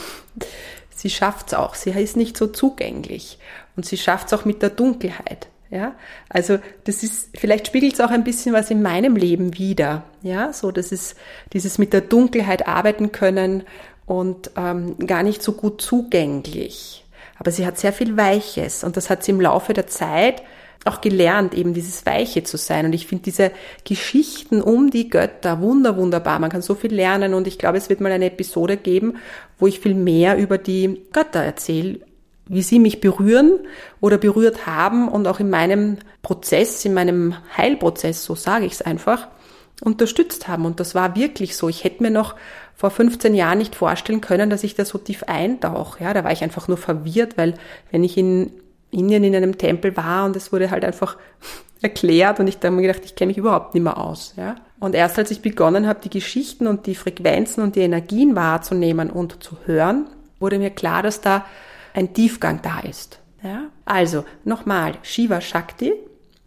sie 0.95 1.11
schafft's 1.11 1.55
auch. 1.55 1.75
Sie 1.75 1.91
ist 1.91 2.17
nicht 2.17 2.37
so 2.37 2.47
zugänglich. 2.47 3.39
Und 3.77 3.87
sie 3.87 3.97
schafft's 3.97 4.33
auch 4.33 4.45
mit 4.45 4.63
der 4.63 4.71
Dunkelheit. 4.71 5.49
Ja, 5.71 5.95
also 6.29 6.59
das 6.83 7.05
ist, 7.05 7.29
vielleicht 7.39 7.69
spiegelt 7.69 7.93
es 7.93 8.01
auch 8.01 8.11
ein 8.11 8.25
bisschen 8.25 8.53
was 8.53 8.73
in 8.73 8.83
meinem 8.83 9.15
Leben 9.15 9.57
wieder. 9.57 10.03
Ja, 10.21 10.53
so 10.53 10.73
das 10.73 10.91
ist 10.91 11.15
dieses 11.53 11.79
mit 11.79 11.93
der 11.93 12.01
Dunkelheit 12.01 12.67
arbeiten 12.67 13.13
können 13.13 13.63
und 14.11 14.51
ähm, 14.57 14.99
gar 15.07 15.23
nicht 15.23 15.41
so 15.41 15.53
gut 15.53 15.81
zugänglich. 15.81 17.05
Aber 17.39 17.53
sie 17.53 17.65
hat 17.65 17.79
sehr 17.79 17.93
viel 17.93 18.17
Weiches 18.17 18.83
und 18.83 18.97
das 18.97 19.09
hat 19.09 19.23
sie 19.23 19.31
im 19.31 19.41
Laufe 19.41 19.73
der 19.73 19.87
Zeit 19.87 20.43
auch 20.85 21.01
gelernt, 21.01 21.55
eben 21.55 21.75
dieses 21.75 22.05
Weiche 22.07 22.43
zu 22.43 22.57
sein. 22.57 22.87
Und 22.87 22.93
ich 22.93 23.07
finde 23.07 23.23
diese 23.23 23.53
Geschichten 23.85 24.63
um 24.63 24.91
die 24.91 25.11
Götter 25.11 25.61
wunder, 25.61 25.97
wunderbar. 25.97 26.41
Man 26.41 26.51
kann 26.51 26.61
so 26.61 26.75
viel 26.75 26.93
lernen 26.93 27.35
und 27.35 27.47
ich 27.47 27.57
glaube, 27.57 27.79
es 27.79 27.89
wird 27.89 28.01
mal 28.01 28.11
eine 28.11 28.27
Episode 28.27 28.77
geben, 28.77 29.19
wo 29.61 29.69
ich 29.69 29.79
viel 29.79 29.95
mehr 29.95 30.37
über 30.39 30.59
die 30.59 31.03
Götter 31.13 31.45
erzähle, 31.45 32.01
wie 32.47 32.63
sie 32.63 32.81
mich 32.81 33.01
berühren 33.01 33.61
oder 34.01 34.19
berührt 34.19 34.67
haben 34.67 35.07
und 35.07 35.29
auch 35.29 35.39
in 35.39 35.51
meinem 35.51 35.99
Prozess, 36.23 36.85
in 36.85 36.95
meinem 36.95 37.37
Heilprozess, 37.57 38.25
so 38.25 38.35
sage 38.35 38.67
ich 38.67 38.73
es 38.73 38.83
einfach, 38.83 39.29
unterstützt 39.81 40.49
haben. 40.49 40.67
Und 40.67 40.81
das 40.81 40.95
war 40.95 41.17
wirklich 41.17 41.57
so. 41.57 41.69
Ich 41.69 41.85
hätte 41.85 42.03
mir 42.03 42.11
noch 42.11 42.35
vor 42.75 42.91
15 42.91 43.35
Jahren 43.35 43.59
nicht 43.59 43.75
vorstellen 43.75 44.21
können, 44.21 44.51
dass 44.51 44.65
ich 44.65 44.75
da 44.75 44.85
so 44.85 44.99
tief 44.99 45.25
eintauche. 45.25 46.05
Ja, 46.05 46.15
da 46.15 46.25
war 46.25 46.33
ich 46.33 46.43
einfach 46.43 46.69
nur 46.69 46.79
verwirrt, 46.79 47.37
weil 47.37 47.55
wenn 47.91 48.05
ich 48.05 48.17
in 48.17 48.53
Indien 48.91 49.25
in 49.25 49.35
einem 49.35 49.59
Tempel 49.59 49.97
war 49.97 50.25
und 50.25 50.37
es 50.37 50.53
wurde 50.53 50.71
halt 50.71 50.85
einfach 50.85 51.17
erklärt 51.83 52.41
und 52.41 52.47
ich 52.47 52.59
da 52.59 52.71
mir 52.71 52.83
gedacht, 52.83 53.05
ich 53.05 53.15
kenne 53.15 53.29
mich 53.29 53.39
überhaupt 53.39 53.75
nicht 53.75 53.83
mehr 53.83 53.99
aus. 53.99 54.35
Ja? 54.37 54.57
Und 54.79 54.95
erst 54.95 55.19
als 55.19 55.31
ich 55.31 55.43
begonnen 55.43 55.87
habe, 55.87 56.01
die 56.03 56.11
Geschichten 56.11 56.67
und 56.67 56.87
die 56.87 56.95
Frequenzen 56.95 57.63
und 57.63 57.77
die 57.77 57.81
Energien 57.81 58.35
wahrzunehmen 58.35 59.11
und 59.11 59.43
zu 59.43 59.57
hören, 59.67 60.07
wurde 60.39 60.59
mir 60.59 60.71
klar, 60.71 61.03
dass 61.03 61.21
da 61.21 61.45
ein 61.95 62.15
Tiefgang 62.15 62.61
da 62.63 62.81
ist. 62.81 63.21
Ja? 63.43 63.65
Also 63.85 64.25
nochmal, 64.45 64.95
Shiva 65.03 65.41
Shakti. 65.41 65.93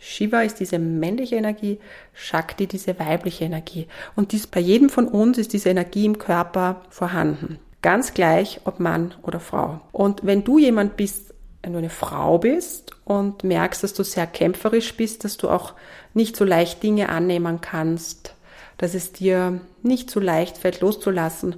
Shiva 0.06 0.42
ist 0.42 0.60
diese 0.60 0.80
männliche 0.80 1.38
Energie, 1.38 1.80
Shakti 2.14 2.68
diese 2.68 3.00
weibliche 3.00 3.46
Energie. 3.46 3.88
Und 4.18 4.34
dies, 4.34 4.48
bei 4.48 4.60
jedem 4.60 4.90
von 4.90 5.08
uns 5.08 5.38
ist 5.38 5.54
diese 5.54 5.70
Energie 5.70 6.06
im 6.06 6.18
Körper 6.18 6.82
vorhanden. 6.90 7.58
Ganz 7.82 8.14
gleich, 8.14 8.60
ob 8.66 8.82
Mann 8.82 9.14
oder 9.22 9.40
Frau. 9.40 9.80
Und 9.94 10.26
wenn 10.26 10.44
du 10.44 10.58
jemand 10.58 10.98
bist, 10.98 11.34
wenn 11.62 11.72
du 11.72 11.80
eine 11.80 11.90
Frau 11.90 12.38
bist 12.38 12.92
und 13.06 13.46
merkst, 13.46 13.82
dass 13.82 13.94
du 13.94 14.04
sehr 14.04 14.28
kämpferisch 14.28 14.94
bist, 14.96 15.24
dass 15.24 15.38
du 15.38 15.50
auch 15.50 15.74
nicht 16.14 16.36
so 16.36 16.44
leicht 16.44 16.84
Dinge 16.84 17.08
annehmen 17.08 17.62
kannst, 17.62 18.36
dass 18.78 18.96
es 18.96 19.14
dir 19.14 19.62
nicht 19.84 20.12
so 20.12 20.20
leicht 20.20 20.58
fällt 20.58 20.82
loszulassen, 20.82 21.56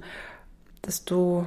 dass 0.82 1.04
du 1.04 1.44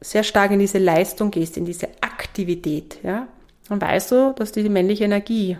sehr 0.00 0.24
stark 0.24 0.50
in 0.50 0.58
diese 0.58 0.78
Leistung 0.78 1.30
gehst, 1.30 1.56
in 1.56 1.64
diese 1.64 1.88
Aktivität, 2.00 2.98
ja, 3.04 3.28
dann 3.68 3.80
weißt 3.80 4.10
du, 4.10 4.34
dass 4.36 4.50
die 4.50 4.68
männliche 4.68 5.04
Energie 5.04 5.56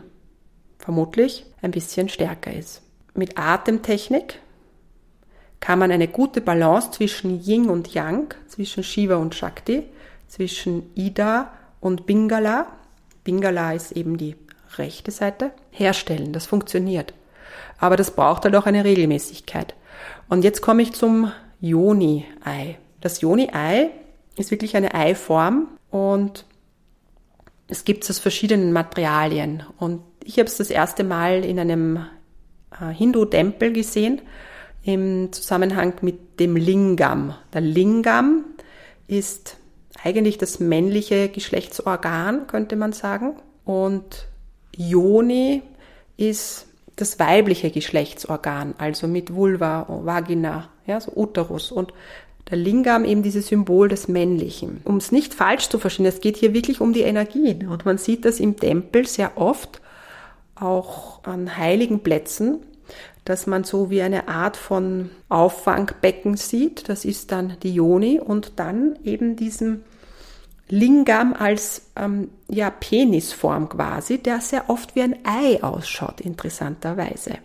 vermutlich 0.80 1.46
ein 1.62 1.70
bisschen 1.70 2.08
stärker 2.08 2.52
ist. 2.52 2.82
Mit 3.14 3.38
Atemtechnik 3.38 4.40
kann 5.60 5.78
man 5.78 5.92
eine 5.92 6.08
gute 6.08 6.40
Balance 6.40 6.90
zwischen 6.92 7.40
Yin 7.42 7.68
und 7.68 7.92
Yang, 7.92 8.34
zwischen 8.49 8.82
Shiva 8.82 9.16
und 9.16 9.34
Shakti, 9.34 9.84
zwischen 10.26 10.90
Ida 10.94 11.52
und 11.80 12.06
Bingala, 12.06 12.66
Bingala 13.25 13.75
ist 13.75 13.92
eben 13.92 14.16
die 14.16 14.37
rechte 14.76 15.10
Seite, 15.10 15.52
herstellen. 15.70 16.32
Das 16.32 16.46
funktioniert. 16.46 17.12
Aber 17.78 17.96
das 17.96 18.12
braucht 18.12 18.44
halt 18.44 18.56
auch 18.56 18.66
eine 18.66 18.84
Regelmäßigkeit. 18.84 19.75
Und 20.28 20.44
jetzt 20.44 20.62
komme 20.62 20.82
ich 20.82 20.92
zum 20.92 21.32
Yoni-Ei. 21.60 22.78
Das 23.00 23.20
Yoni-Ei 23.20 23.90
ist 24.37 24.50
wirklich 24.50 24.76
eine 24.76 24.94
Eiform 24.94 25.68
und 25.90 26.44
es 27.68 27.84
gibt 27.84 28.04
es 28.04 28.10
aus 28.10 28.18
verschiedenen 28.18 28.72
Materialien. 28.72 29.64
Und 29.78 30.02
ich 30.30 30.38
habe 30.38 30.46
es 30.46 30.56
das 30.58 30.70
erste 30.70 31.02
Mal 31.02 31.44
in 31.44 31.58
einem 31.58 32.06
äh, 32.70 32.94
Hindu-Tempel 32.94 33.72
gesehen 33.72 34.22
im 34.84 35.32
Zusammenhang 35.32 35.94
mit 36.02 36.38
dem 36.38 36.54
Lingam. 36.54 37.34
Der 37.52 37.60
Lingam 37.60 38.44
ist 39.08 39.56
eigentlich 40.04 40.38
das 40.38 40.60
männliche 40.60 41.30
Geschlechtsorgan, 41.30 42.46
könnte 42.46 42.76
man 42.76 42.92
sagen. 42.92 43.34
Und 43.64 44.28
Yoni 44.76 45.62
ist 46.16 46.68
das 46.94 47.18
weibliche 47.18 47.72
Geschlechtsorgan, 47.72 48.75
also 48.78 49.08
mit 49.08 49.34
Vulva, 49.34 49.87
Vagina, 49.88 50.68
ja, 50.87 51.00
so 51.00 51.10
Uterus. 51.16 51.72
Und 51.72 51.92
der 52.49 52.56
Lingam 52.56 53.04
eben 53.04 53.25
dieses 53.25 53.49
Symbol 53.49 53.88
des 53.88 54.06
Männlichen. 54.06 54.80
Um 54.84 54.99
es 54.99 55.10
nicht 55.10 55.34
falsch 55.34 55.68
zu 55.68 55.80
verstehen, 55.80 56.06
es 56.06 56.20
geht 56.20 56.37
hier 56.37 56.54
wirklich 56.54 56.80
um 56.80 56.92
die 56.92 57.02
Energien. 57.02 57.66
Und 57.66 57.84
man 57.84 57.99
sieht 57.99 58.25
das 58.25 58.38
im 58.38 58.56
Tempel 58.56 59.08
sehr 59.08 59.37
oft, 59.37 59.80
auch 60.60 61.24
an 61.24 61.56
heiligen 61.56 62.00
Plätzen, 62.00 62.60
dass 63.24 63.46
man 63.46 63.64
so 63.64 63.90
wie 63.90 64.02
eine 64.02 64.28
Art 64.28 64.56
von 64.56 65.10
Auffangbecken 65.28 66.36
sieht. 66.36 66.88
Das 66.88 67.04
ist 67.04 67.32
dann 67.32 67.56
die 67.62 67.74
Yoni 67.74 68.20
und 68.20 68.52
dann 68.56 68.98
eben 69.04 69.36
diesen 69.36 69.84
Lingam 70.68 71.34
als 71.34 71.90
ähm, 71.96 72.30
ja, 72.48 72.70
Penisform 72.70 73.68
quasi, 73.68 74.18
der 74.18 74.40
sehr 74.40 74.70
oft 74.70 74.94
wie 74.94 75.02
ein 75.02 75.16
Ei 75.24 75.62
ausschaut, 75.62 76.20
interessanterweise. 76.20 77.38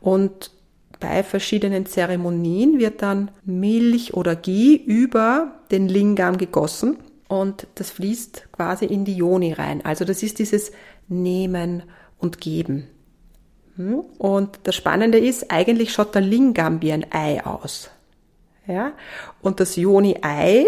Und 0.00 0.50
bei 0.98 1.22
verschiedenen 1.22 1.84
Zeremonien 1.84 2.78
wird 2.78 3.02
dann 3.02 3.30
Milch 3.44 4.14
oder 4.14 4.34
Ghee 4.34 4.74
über 4.74 5.60
den 5.70 5.88
Lingam 5.88 6.38
gegossen 6.38 6.96
und 7.28 7.66
das 7.74 7.90
fließt 7.90 8.48
quasi 8.52 8.86
in 8.86 9.04
die 9.04 9.16
Joni 9.16 9.52
rein. 9.52 9.84
Also 9.84 10.04
das 10.04 10.22
ist 10.22 10.38
dieses 10.38 10.72
Nehmen 11.08 11.82
und 12.18 12.40
Geben. 12.40 12.88
Hm? 13.76 14.00
Und 14.18 14.58
das 14.64 14.74
Spannende 14.74 15.18
ist, 15.18 15.50
eigentlich 15.50 15.92
schaut 15.92 16.14
der 16.14 16.22
Lingam 16.22 16.82
wie 16.82 16.92
ein 16.92 17.06
Ei 17.12 17.44
aus. 17.44 17.90
Ja? 18.66 18.92
Und 19.42 19.60
das 19.60 19.76
Joni-Ei 19.76 20.64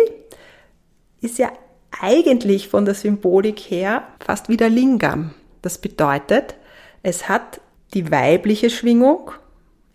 ist 1.20 1.38
ja 1.38 1.50
eigentlich 1.90 2.68
von 2.68 2.84
der 2.84 2.94
Symbolik 2.94 3.58
her 3.58 4.04
fast 4.20 4.48
wie 4.48 4.56
der 4.56 4.70
Lingam. 4.70 5.34
Das 5.62 5.78
bedeutet, 5.78 6.54
es 7.02 7.28
hat 7.28 7.60
die 7.94 8.10
weibliche 8.10 8.70
Schwingung, 8.70 9.32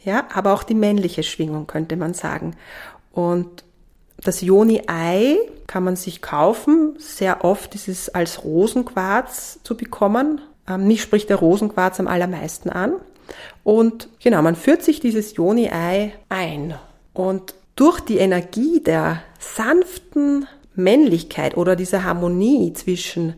ja, 0.04 0.28
aber 0.34 0.54
auch 0.54 0.64
die 0.64 0.74
männliche 0.74 1.24
Schwingung, 1.24 1.68
könnte 1.68 1.96
man 1.96 2.14
sagen. 2.14 2.56
Und 3.12 3.64
das 4.18 4.42
Yoni-Ei 4.42 5.38
kann 5.68 5.84
man 5.84 5.96
sich 5.96 6.22
kaufen. 6.22 6.96
Sehr 6.98 7.44
oft 7.46 7.76
ist 7.76 7.88
es 7.88 8.10
als 8.10 8.44
Rosenquarz 8.44 9.60
zu 9.64 9.78
bekommen. 9.78 10.42
Ähm, 10.68 10.88
mich 10.88 11.02
spricht 11.02 11.30
der 11.30 11.38
Rosenquarz 11.38 12.00
am 12.00 12.08
allermeisten 12.08 12.70
an. 12.70 12.94
Und 13.64 14.10
genau, 14.22 14.42
man 14.42 14.56
führt 14.56 14.84
sich 14.84 15.00
dieses 15.00 15.36
Yoni-Ei 15.36 16.14
ein. 16.30 16.76
Und 17.14 17.56
durch 17.76 18.00
die 18.00 18.18
Energie 18.18 18.82
der 18.82 19.24
sanften 19.40 20.48
Männlichkeit 20.76 21.58
oder 21.58 21.76
diese 21.76 22.04
Harmonie 22.04 22.74
zwischen 22.74 23.36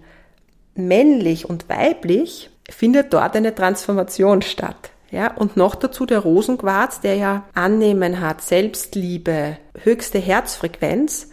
männlich 0.76 1.50
und 1.50 1.70
weiblich 1.70 2.50
findet 2.70 3.14
dort 3.14 3.36
eine 3.36 3.54
Transformation 3.54 4.42
statt. 4.42 4.92
Ja, 5.12 5.34
und 5.34 5.56
noch 5.56 5.76
dazu 5.76 6.06
der 6.06 6.20
Rosenquarz, 6.20 7.00
der 7.00 7.16
ja 7.16 7.44
Annehmen 7.54 8.20
hat, 8.20 8.42
Selbstliebe, 8.42 9.58
höchste 9.84 10.20
Herzfrequenz, 10.20 11.30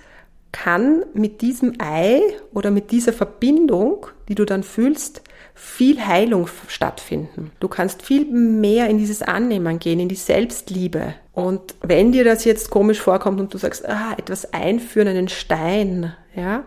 kann 0.52 1.04
mit 1.14 1.40
diesem 1.40 1.74
Ei 1.78 2.20
oder 2.52 2.70
mit 2.70 2.90
dieser 2.90 3.12
Verbindung, 3.12 4.06
die 4.28 4.34
du 4.34 4.44
dann 4.44 4.62
fühlst, 4.62 5.22
viel 5.54 6.04
Heilung 6.04 6.48
stattfinden. 6.68 7.52
Du 7.60 7.68
kannst 7.68 8.02
viel 8.02 8.26
mehr 8.26 8.88
in 8.88 8.98
dieses 8.98 9.22
Annehmen 9.22 9.78
gehen, 9.78 10.00
in 10.00 10.08
die 10.08 10.14
Selbstliebe. 10.14 11.14
Und 11.32 11.74
wenn 11.82 12.12
dir 12.12 12.24
das 12.24 12.44
jetzt 12.44 12.70
komisch 12.70 13.00
vorkommt 13.00 13.40
und 13.40 13.52
du 13.52 13.58
sagst, 13.58 13.88
ah, 13.88 14.14
etwas 14.16 14.52
einführen, 14.52 15.08
einen 15.08 15.28
Stein, 15.28 16.14
ja, 16.34 16.64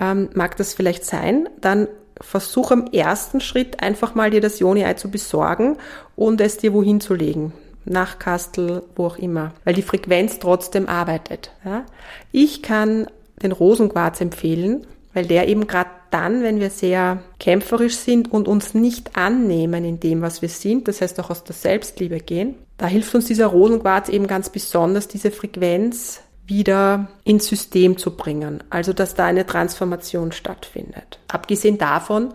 ähm, 0.00 0.30
mag 0.34 0.56
das 0.56 0.74
vielleicht 0.74 1.04
sein, 1.04 1.48
dann 1.60 1.88
versuch 2.20 2.70
am 2.70 2.86
ersten 2.86 3.40
Schritt 3.40 3.82
einfach 3.82 4.14
mal 4.14 4.30
dir 4.30 4.40
das 4.40 4.58
Joni-Ei 4.58 4.94
zu 4.94 5.10
besorgen 5.10 5.76
und 6.16 6.40
es 6.40 6.58
dir 6.58 6.72
wohin 6.72 7.00
zu 7.00 7.14
legen. 7.14 7.52
Nach 7.84 8.18
Kastel, 8.18 8.82
wo 8.94 9.06
auch 9.06 9.18
immer. 9.18 9.52
Weil 9.64 9.74
die 9.74 9.82
Frequenz 9.82 10.38
trotzdem 10.38 10.88
arbeitet. 10.88 11.50
Ja? 11.64 11.84
Ich 12.30 12.62
kann 12.62 13.08
den 13.42 13.52
Rosenquarz 13.52 14.20
empfehlen, 14.20 14.86
weil 15.14 15.26
der 15.26 15.48
eben 15.48 15.66
gerade 15.66 15.90
dann, 16.12 16.42
wenn 16.42 16.60
wir 16.60 16.70
sehr 16.70 17.22
kämpferisch 17.38 17.96
sind 17.96 18.30
und 18.30 18.46
uns 18.46 18.74
nicht 18.74 19.16
annehmen 19.16 19.84
in 19.84 19.98
dem, 19.98 20.22
was 20.22 20.42
wir 20.42 20.48
sind, 20.48 20.86
das 20.88 21.00
heißt 21.00 21.18
auch 21.20 21.30
aus 21.30 21.44
der 21.44 21.54
Selbstliebe 21.54 22.20
gehen, 22.20 22.54
da 22.76 22.86
hilft 22.86 23.14
uns 23.14 23.26
dieser 23.26 23.46
Rosenquarz 23.46 24.08
eben 24.08 24.26
ganz 24.26 24.50
besonders, 24.50 25.08
diese 25.08 25.30
Frequenz 25.30 26.20
wieder 26.46 27.08
ins 27.24 27.46
System 27.46 27.96
zu 27.96 28.16
bringen. 28.16 28.62
Also, 28.70 28.92
dass 28.92 29.14
da 29.14 29.26
eine 29.26 29.46
Transformation 29.46 30.32
stattfindet. 30.32 31.18
Abgesehen 31.28 31.78
davon 31.78 32.34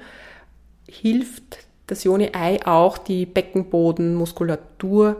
hilft 0.88 1.60
das 1.88 2.04
Joni-Ei 2.04 2.66
auch, 2.66 2.98
die 2.98 3.26
Beckenbodenmuskulatur 3.26 5.18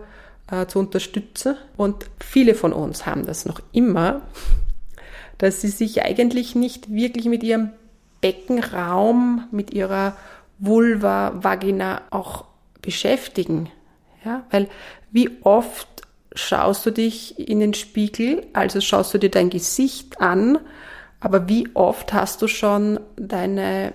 äh, 0.50 0.66
zu 0.68 0.80
unterstützen. 0.80 1.56
Und 1.76 2.10
viele 2.20 2.56
von 2.56 2.74
uns 2.74 3.06
haben 3.06 3.26
das 3.26 3.46
noch 3.46 3.62
immer, 3.72 4.22
dass 5.38 5.62
sie 5.62 5.70
sich 5.70 6.02
eigentlich 6.04 6.56
nicht 6.56 6.92
wirklich 6.92 7.26
mit 7.26 7.44
ihrem 7.44 7.72
Beckenraum, 8.22 9.48
mit 9.52 9.74
ihrer 9.74 10.16
Vulva, 10.60 11.34
Vagina 11.36 12.02
auch 12.10 12.46
beschäftigen. 12.82 13.70
Ja, 14.24 14.44
weil 14.50 14.68
wie 15.12 15.30
oft 15.42 15.88
schaust 16.34 16.86
du 16.86 16.92
dich 16.92 17.40
in 17.40 17.60
den 17.60 17.74
Spiegel, 17.74 18.46
also 18.54 18.82
schaust 18.82 19.14
du 19.14 19.18
dir 19.18 19.32
dein 19.32 19.50
Gesicht 19.50 20.20
an, 20.22 20.60
aber 21.20 21.50
wie 21.50 21.70
oft 21.74 22.14
hast 22.14 22.42
du 22.42 22.48
schon 22.48 23.00
deine 23.16 23.94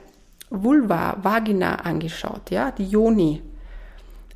Vulva, 0.51 1.19
Vagina 1.23 1.77
angeschaut, 1.77 2.51
ja, 2.51 2.71
die 2.73 2.87
Joni, 2.87 3.43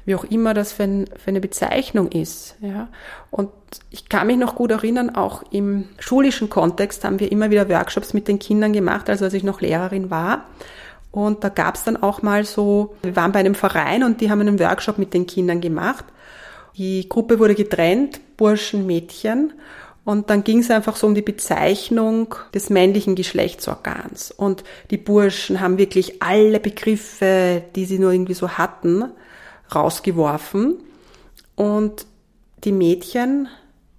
wie 0.06 0.14
auch 0.14 0.25
immer 0.25 0.54
das 0.54 0.72
für, 0.72 0.84
ein, 0.84 1.06
für 1.16 1.28
eine 1.28 1.40
Bezeichnung 1.40 2.10
ist, 2.10 2.56
ja. 2.60 2.88
Und 3.30 3.50
ich 3.90 4.08
kann 4.08 4.28
mich 4.28 4.38
noch 4.38 4.54
gut 4.54 4.70
erinnern, 4.70 5.14
auch 5.14 5.42
im 5.50 5.88
schulischen 5.98 6.48
Kontext 6.48 7.04
haben 7.04 7.20
wir 7.20 7.30
immer 7.30 7.50
wieder 7.50 7.68
Workshops 7.68 8.14
mit 8.14 8.28
den 8.28 8.38
Kindern 8.38 8.72
gemacht, 8.72 9.10
also 9.10 9.25
als 9.25 9.34
ich 9.34 9.42
noch 9.42 9.60
Lehrerin 9.60 10.10
war. 10.10 10.44
Und 11.10 11.44
da 11.44 11.48
gab 11.48 11.75
es 11.75 11.84
dann 11.84 11.96
auch 11.96 12.22
mal 12.22 12.44
so, 12.44 12.94
wir 13.02 13.16
waren 13.16 13.32
bei 13.32 13.40
einem 13.40 13.54
Verein 13.54 14.04
und 14.04 14.20
die 14.20 14.30
haben 14.30 14.40
einen 14.40 14.60
Workshop 14.60 14.98
mit 14.98 15.12
den 15.12 15.26
Kindern 15.26 15.60
gemacht. 15.60 16.04
Die 16.76 17.08
Gruppe 17.08 17.38
wurde 17.38 17.54
getrennt, 17.54 18.20
Burschen, 18.36 18.86
Mädchen. 18.86 19.54
Und 20.04 20.30
dann 20.30 20.44
ging 20.44 20.60
es 20.60 20.70
einfach 20.70 20.94
so 20.94 21.06
um 21.06 21.14
die 21.14 21.22
Bezeichnung 21.22 22.34
des 22.54 22.70
männlichen 22.70 23.16
Geschlechtsorgans. 23.16 24.30
Und 24.30 24.62
die 24.90 24.98
Burschen 24.98 25.60
haben 25.60 25.78
wirklich 25.78 26.22
alle 26.22 26.60
Begriffe, 26.60 27.62
die 27.75 27.86
sie 27.86 27.98
nur 27.98 28.12
irgendwie 28.12 28.34
so 28.34 28.50
hatten, 28.50 29.06
rausgeworfen. 29.75 30.76
Und 31.54 32.06
die 32.64 32.73
Mädchen 32.73 33.49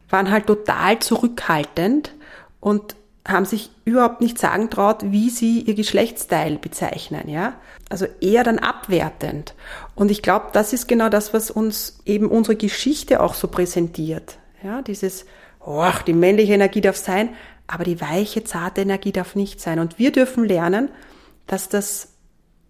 waren 0.09 0.31
halt 0.31 0.47
total 0.47 0.99
zurückhaltend 0.99 2.13
und 2.59 2.95
haben 3.27 3.45
sich 3.45 3.69
überhaupt 3.83 4.21
nicht 4.21 4.39
sagen 4.39 4.69
traut, 4.69 5.11
wie 5.11 5.29
sie 5.29 5.61
ihr 5.61 5.75
Geschlechtsteil 5.75 6.57
bezeichnen, 6.57 7.29
ja. 7.29 7.55
Also 7.89 8.05
eher 8.21 8.43
dann 8.43 8.59
abwertend. 8.59 9.53
Und 9.95 10.11
ich 10.11 10.21
glaube, 10.21 10.47
das 10.53 10.73
ist 10.73 10.87
genau 10.87 11.09
das, 11.09 11.33
was 11.33 11.51
uns 11.51 11.99
eben 12.05 12.29
unsere 12.29 12.55
Geschichte 12.55 13.21
auch 13.21 13.33
so 13.33 13.47
präsentiert. 13.47 14.37
Ja, 14.63 14.81
dieses, 14.81 15.25
oh, 15.65 15.85
die 16.05 16.13
männliche 16.13 16.53
Energie 16.53 16.81
darf 16.81 16.97
sein, 16.97 17.29
aber 17.65 17.83
die 17.83 17.99
weiche, 17.99 18.43
zarte 18.43 18.81
Energie 18.81 19.11
darf 19.11 19.35
nicht 19.35 19.59
sein. 19.59 19.79
Und 19.79 19.99
wir 19.99 20.11
dürfen 20.11 20.45
lernen, 20.45 20.89
dass 21.47 21.69
das 21.69 22.13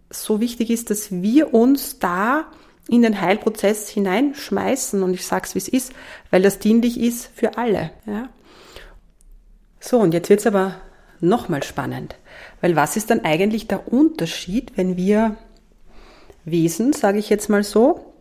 so 0.10 0.40
wichtig 0.40 0.70
ist, 0.70 0.90
dass 0.90 1.12
wir 1.12 1.54
uns 1.54 2.00
da 2.00 2.46
in 2.90 3.02
den 3.02 3.22
Heilprozess 3.22 3.90
hineinschmeißen. 3.90 5.04
Und 5.04 5.14
ich 5.14 5.26
sag's, 5.26 5.56
wie 5.56 5.60
es 5.60 5.68
ist, 5.68 5.94
weil 6.32 6.42
das 6.42 6.60
dienlich 6.60 7.00
ist 7.00 7.30
für 7.34 7.58
alle. 7.58 7.92
Ja. 8.06 8.30
So, 9.80 10.00
und 10.00 10.14
jetzt 10.14 10.30
wird's 10.30 10.48
aber 10.48 10.76
nochmal 11.20 11.64
spannend. 11.64 12.16
Weil 12.62 12.76
was 12.76 12.98
ist 12.98 13.10
dann 13.10 13.24
eigentlich 13.24 13.68
der 13.68 13.92
Unterschied, 13.92 14.74
wenn 14.76 14.98
wir 14.98 15.36
Wesen, 16.46 16.94
sage 16.94 17.20
ich 17.20 17.30
jetzt 17.30 17.50
mal 17.50 17.64
so, 17.64 18.14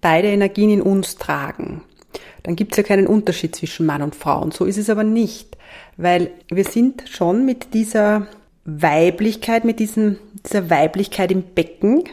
beide 0.00 0.28
Energien 0.28 0.70
in 0.70 0.82
uns 0.82 1.16
tragen? 1.16 1.82
Dann 2.42 2.56
gibt's 2.56 2.76
ja 2.76 2.82
keinen 2.82 3.06
Unterschied 3.06 3.54
zwischen 3.54 3.86
Mann 3.86 4.02
und 4.02 4.16
Frau. 4.16 4.42
Und 4.42 4.52
so 4.52 4.64
ist 4.64 4.78
es 4.78 4.90
aber 4.90 5.04
nicht. 5.04 5.56
Weil 5.96 6.30
wir 6.50 6.64
sind 6.64 7.04
schon 7.08 7.46
mit 7.46 7.72
dieser 7.74 8.26
Weiblichkeit, 8.64 9.64
mit 9.64 9.78
diesem, 9.78 10.18
dieser 10.44 10.70
Weiblichkeit 10.70 11.30
im 11.30 11.42
Becken 11.42 12.04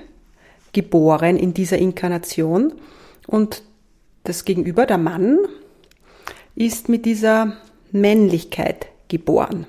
geboren 0.73 1.37
in 1.37 1.53
dieser 1.53 1.77
Inkarnation. 1.77 2.73
Und 3.27 3.63
das 4.23 4.45
Gegenüber, 4.45 4.85
der 4.85 4.97
Mann, 4.97 5.39
ist 6.55 6.89
mit 6.89 7.05
dieser 7.05 7.53
Männlichkeit 7.91 8.87
geboren. 9.07 9.65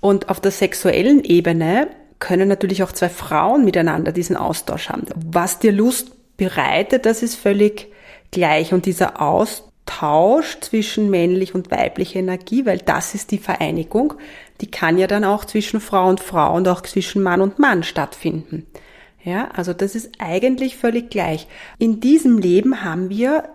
Und 0.00 0.28
auf 0.28 0.40
der 0.40 0.50
sexuellen 0.50 1.24
Ebene 1.24 1.88
können 2.18 2.48
natürlich 2.48 2.82
auch 2.82 2.92
zwei 2.92 3.08
Frauen 3.08 3.64
miteinander 3.64 4.12
diesen 4.12 4.36
Austausch 4.36 4.88
haben. 4.88 5.06
Was 5.14 5.58
dir 5.58 5.72
Lust 5.72 6.36
bereitet, 6.36 7.06
das 7.06 7.22
ist 7.22 7.36
völlig 7.36 7.92
gleich. 8.30 8.72
Und 8.72 8.86
dieser 8.86 9.20
Austausch 9.22 10.58
zwischen 10.60 11.10
männlich 11.10 11.54
und 11.54 11.70
weiblicher 11.70 12.18
Energie, 12.18 12.66
weil 12.66 12.78
das 12.78 13.14
ist 13.14 13.30
die 13.30 13.38
Vereinigung, 13.38 14.14
die 14.60 14.70
kann 14.70 14.98
ja 14.98 15.06
dann 15.06 15.24
auch 15.24 15.44
zwischen 15.44 15.80
Frau 15.80 16.08
und 16.08 16.20
Frau 16.20 16.54
und 16.54 16.68
auch 16.68 16.82
zwischen 16.82 17.22
Mann 17.22 17.40
und 17.40 17.58
Mann 17.58 17.82
stattfinden. 17.82 18.66
Ja, 19.24 19.48
also 19.54 19.72
das 19.72 19.94
ist 19.94 20.12
eigentlich 20.18 20.76
völlig 20.76 21.10
gleich. 21.10 21.46
In 21.78 22.00
diesem 22.00 22.38
Leben 22.38 22.84
haben 22.84 23.08
wir 23.08 23.48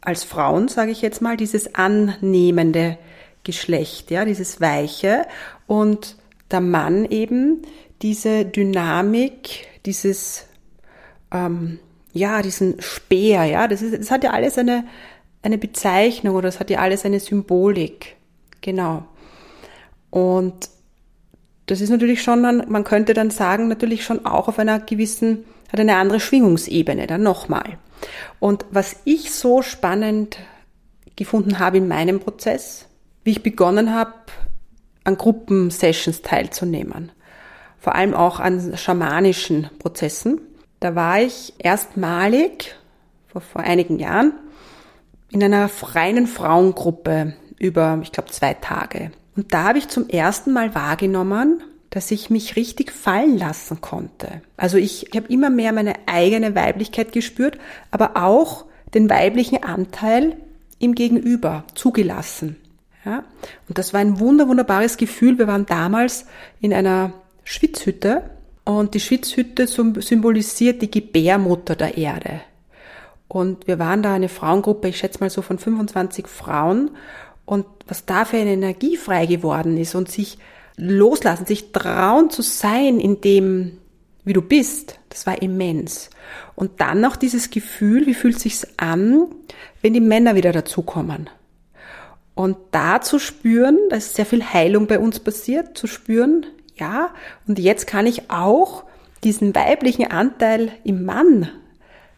als 0.00 0.24
Frauen, 0.24 0.68
sage 0.68 0.92
ich 0.92 1.02
jetzt 1.02 1.20
mal, 1.20 1.36
dieses 1.36 1.74
annehmende 1.74 2.96
Geschlecht, 3.44 4.10
ja, 4.10 4.24
dieses 4.24 4.60
Weiche 4.60 5.26
und 5.66 6.16
der 6.50 6.62
Mann 6.62 7.04
eben 7.04 7.62
diese 8.00 8.46
Dynamik, 8.46 9.66
dieses, 9.84 10.46
ähm, 11.30 11.78
ja, 12.12 12.40
diesen 12.40 12.80
Speer, 12.80 13.44
ja, 13.44 13.68
das, 13.68 13.82
ist, 13.82 13.98
das 13.98 14.10
hat 14.10 14.24
ja 14.24 14.30
alles 14.30 14.56
eine, 14.56 14.84
eine 15.42 15.58
Bezeichnung 15.58 16.34
oder 16.34 16.48
das 16.48 16.60
hat 16.60 16.70
ja 16.70 16.78
alles 16.78 17.04
eine 17.04 17.20
Symbolik. 17.20 18.16
Genau. 18.62 19.04
Und 20.10 20.70
das 21.70 21.80
ist 21.80 21.90
natürlich 21.90 22.22
schon, 22.22 22.40
man 22.42 22.84
könnte 22.84 23.14
dann 23.14 23.30
sagen, 23.30 23.68
natürlich 23.68 24.04
schon 24.04 24.26
auch 24.26 24.48
auf 24.48 24.58
einer 24.58 24.80
gewissen, 24.80 25.44
hat 25.72 25.78
eine 25.78 25.96
andere 25.96 26.18
Schwingungsebene 26.18 27.06
dann 27.06 27.22
nochmal. 27.22 27.78
Und 28.40 28.66
was 28.70 28.96
ich 29.04 29.32
so 29.32 29.62
spannend 29.62 30.38
gefunden 31.14 31.60
habe 31.60 31.78
in 31.78 31.86
meinem 31.86 32.18
Prozess, 32.18 32.86
wie 33.22 33.30
ich 33.30 33.42
begonnen 33.42 33.94
habe, 33.94 34.14
an 35.04 35.16
Gruppensessions 35.16 36.22
teilzunehmen. 36.22 37.12
Vor 37.78 37.94
allem 37.94 38.14
auch 38.14 38.40
an 38.40 38.76
schamanischen 38.76 39.70
Prozessen. 39.78 40.40
Da 40.80 40.94
war 40.94 41.20
ich 41.20 41.54
erstmalig, 41.58 42.74
vor, 43.28 43.40
vor 43.42 43.62
einigen 43.62 43.98
Jahren, 43.98 44.32
in 45.30 45.42
einer 45.42 45.70
reinen 45.94 46.26
Frauengruppe 46.26 47.34
über, 47.58 48.00
ich 48.02 48.10
glaube, 48.10 48.30
zwei 48.30 48.54
Tage. 48.54 49.12
Und 49.40 49.54
da 49.54 49.64
habe 49.64 49.78
ich 49.78 49.88
zum 49.88 50.06
ersten 50.10 50.52
Mal 50.52 50.74
wahrgenommen, 50.74 51.62
dass 51.88 52.10
ich 52.10 52.28
mich 52.28 52.56
richtig 52.56 52.92
fallen 52.92 53.38
lassen 53.38 53.80
konnte. 53.80 54.42
Also 54.58 54.76
ich, 54.76 55.06
ich 55.08 55.16
habe 55.16 55.32
immer 55.32 55.48
mehr 55.48 55.72
meine 55.72 55.94
eigene 56.04 56.54
Weiblichkeit 56.54 57.12
gespürt, 57.12 57.58
aber 57.90 58.18
auch 58.18 58.66
den 58.92 59.08
weiblichen 59.08 59.62
Anteil 59.62 60.36
im 60.78 60.94
Gegenüber 60.94 61.64
zugelassen. 61.74 62.56
Ja? 63.06 63.24
Und 63.66 63.78
das 63.78 63.94
war 63.94 64.00
ein 64.02 64.20
wunder, 64.20 64.46
wunderbares 64.46 64.98
Gefühl. 64.98 65.38
Wir 65.38 65.46
waren 65.46 65.64
damals 65.64 66.26
in 66.60 66.74
einer 66.74 67.14
Schwitzhütte 67.42 68.24
und 68.64 68.92
die 68.92 69.00
Schwitzhütte 69.00 69.66
symbolisiert 69.66 70.82
die 70.82 70.90
Gebärmutter 70.90 71.76
der 71.76 71.96
Erde. 71.96 72.42
Und 73.26 73.66
wir 73.66 73.78
waren 73.78 74.02
da 74.02 74.12
eine 74.12 74.28
Frauengruppe, 74.28 74.88
ich 74.88 74.98
schätze 74.98 75.20
mal 75.20 75.30
so 75.30 75.40
von 75.40 75.58
25 75.58 76.26
Frauen. 76.26 76.90
Und 77.50 77.66
was 77.88 78.06
da 78.06 78.24
für 78.24 78.36
eine 78.36 78.52
Energie 78.52 78.96
frei 78.96 79.26
geworden 79.26 79.76
ist 79.76 79.96
und 79.96 80.08
sich 80.08 80.38
loslassen, 80.76 81.46
sich 81.46 81.72
trauen 81.72 82.30
zu 82.30 82.42
sein 82.42 83.00
in 83.00 83.20
dem, 83.22 83.78
wie 84.24 84.34
du 84.34 84.40
bist, 84.40 85.00
das 85.08 85.26
war 85.26 85.42
immens. 85.42 86.10
Und 86.54 86.80
dann 86.80 87.00
noch 87.00 87.16
dieses 87.16 87.50
Gefühl, 87.50 88.06
wie 88.06 88.14
fühlt 88.14 88.38
sich's 88.38 88.68
an, 88.76 89.26
wenn 89.82 89.94
die 89.94 90.00
Männer 90.00 90.36
wieder 90.36 90.52
dazukommen? 90.52 91.28
Und 92.36 92.56
da 92.70 93.00
zu 93.00 93.18
spüren, 93.18 93.80
da 93.88 93.96
ist 93.96 94.14
sehr 94.14 94.26
viel 94.26 94.44
Heilung 94.44 94.86
bei 94.86 95.00
uns 95.00 95.18
passiert, 95.18 95.76
zu 95.76 95.88
spüren, 95.88 96.46
ja, 96.76 97.12
und 97.48 97.58
jetzt 97.58 97.88
kann 97.88 98.06
ich 98.06 98.30
auch 98.30 98.84
diesen 99.24 99.56
weiblichen 99.56 100.08
Anteil 100.08 100.70
im 100.84 101.04
Mann 101.04 101.50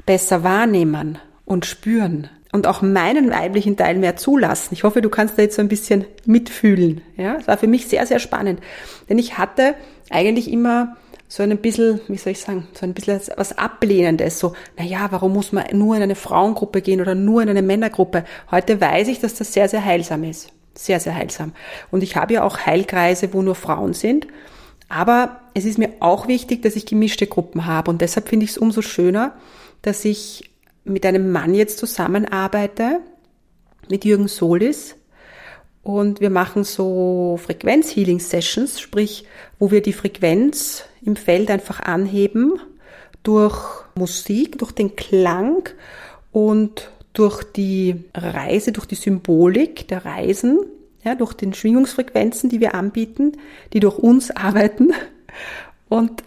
besser 0.05 0.45
wahrnehmen 0.45 1.17
und 1.47 1.65
spüren 1.65 2.29
und 2.53 2.67
auch 2.67 2.83
meinen 2.83 3.31
weiblichen 3.31 3.77
Teil 3.77 3.97
mehr 3.97 4.17
zulassen. 4.17 4.69
Ich 4.73 4.85
hoffe, 4.85 5.03
du 5.03 5.09
kannst 5.09 5.39
da 5.39 5.43
jetzt 5.43 5.57
so 5.57 5.63
ein 5.63 5.69
bisschen 5.69 6.05
mitfühlen. 6.27 7.01
Ja, 7.17 7.37
es 7.37 7.49
war 7.49 7.59
für 7.59 7.67
mich 7.67 7.89
sehr, 7.89 8.07
sehr 8.07 8.19
spannend, 8.19 8.61
denn 9.09 9.19
ich 9.19 9.39
hatte 9.39 9.75
eigentlich 10.11 10.51
immer 10.53 10.97
so 11.33 11.43
ein 11.43 11.57
bisschen, 11.57 11.99
wie 12.09 12.19
soll 12.19 12.33
ich 12.33 12.41
sagen, 12.41 12.69
so 12.75 12.85
ein 12.85 12.93
bisschen 12.93 13.19
was 13.37 13.57
Ablehnendes, 13.57 14.39
so, 14.39 14.53
naja, 14.77 15.07
warum 15.11 15.33
muss 15.33 15.51
man 15.51 15.65
nur 15.73 15.97
in 15.97 16.03
eine 16.03 16.15
Frauengruppe 16.15 16.83
gehen 16.83 17.01
oder 17.01 17.15
nur 17.15 17.41
in 17.41 17.49
eine 17.49 17.63
Männergruppe? 17.63 18.25
Heute 18.51 18.79
weiß 18.83 19.09
ich, 19.09 19.19
dass 19.19 19.35
das 19.35 19.55
sehr, 19.55 19.67
sehr 19.67 19.83
heilsam 19.83 20.25
ist. 20.25 20.51
Sehr, 20.75 21.01
sehr 21.01 21.15
heilsam. 21.15 21.53
Und 21.91 22.03
ich 22.03 22.17
habe 22.17 22.35
ja 22.35 22.45
auch 22.45 22.67
Heilkreise, 22.67 23.33
wo 23.33 23.41
nur 23.41 23.55
Frauen 23.55 23.95
sind. 23.95 24.27
Aber 24.91 25.41
es 25.55 25.65
ist 25.65 25.79
mir 25.79 25.91
auch 26.01 26.29
wichtig, 26.29 26.61
dass 26.63 26.77
ich 26.77 26.85
gemischte 26.85 27.27
Gruppen 27.27 27.65
habe. 27.65 27.91
Und 27.91 28.03
deshalb 28.03 28.29
finde 28.29 28.45
ich 28.45 28.51
es 28.51 28.59
umso 28.59 28.83
schöner, 28.83 29.35
dass 29.81 30.05
ich 30.05 30.52
mit 30.85 31.07
einem 31.07 31.31
Mann 31.33 31.55
jetzt 31.55 31.79
zusammenarbeite, 31.79 33.01
mit 33.89 34.05
Jürgen 34.05 34.29
Solis, 34.29 34.97
und 35.83 36.21
wir 36.21 36.31
machen 36.31 36.63
so 36.63 37.39
Frequenz-Healing-Sessions, 37.43 38.81
sprich, 38.81 39.27
wo 39.59 39.71
wir 39.71 39.83
die 39.83 39.93
Frequenz 39.93 40.85
im 41.05 41.17
Feld 41.17 41.51
einfach 41.51 41.81
anheben 41.81 42.61
durch 43.25 43.85
Musik, 43.97 44.59
durch 44.59 44.73
den 44.73 44.95
Klang 44.95 45.69
und 46.31 46.91
durch 47.13 47.43
die 47.43 48.05
Reise, 48.15 48.73
durch 48.73 48.87
die 48.87 48.95
Symbolik 48.95 49.89
der 49.89 50.05
Reisen, 50.05 50.61
ja, 51.05 51.17
durch 51.17 51.33
den 51.35 51.53
Schwingungsfrequenzen, 51.53 52.49
die 52.49 52.61
wir 52.61 52.75
anbieten, 52.75 53.33
die 53.73 53.81
durch 53.81 53.99
uns 53.99 54.31
arbeiten. 54.37 54.93
Und 55.89 56.23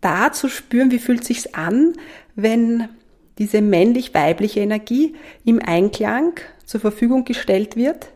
da 0.00 0.32
zu 0.32 0.48
spüren, 0.48 0.90
wie 0.90 0.98
fühlt 0.98 1.24
sich's 1.24 1.54
an, 1.54 1.94
wenn 2.34 2.88
diese 3.38 3.60
männlich-weibliche 3.60 4.60
Energie 4.60 5.14
im 5.44 5.60
Einklang 5.60 6.40
zur 6.64 6.80
Verfügung 6.80 7.24
gestellt 7.24 7.76
wird 7.76 8.08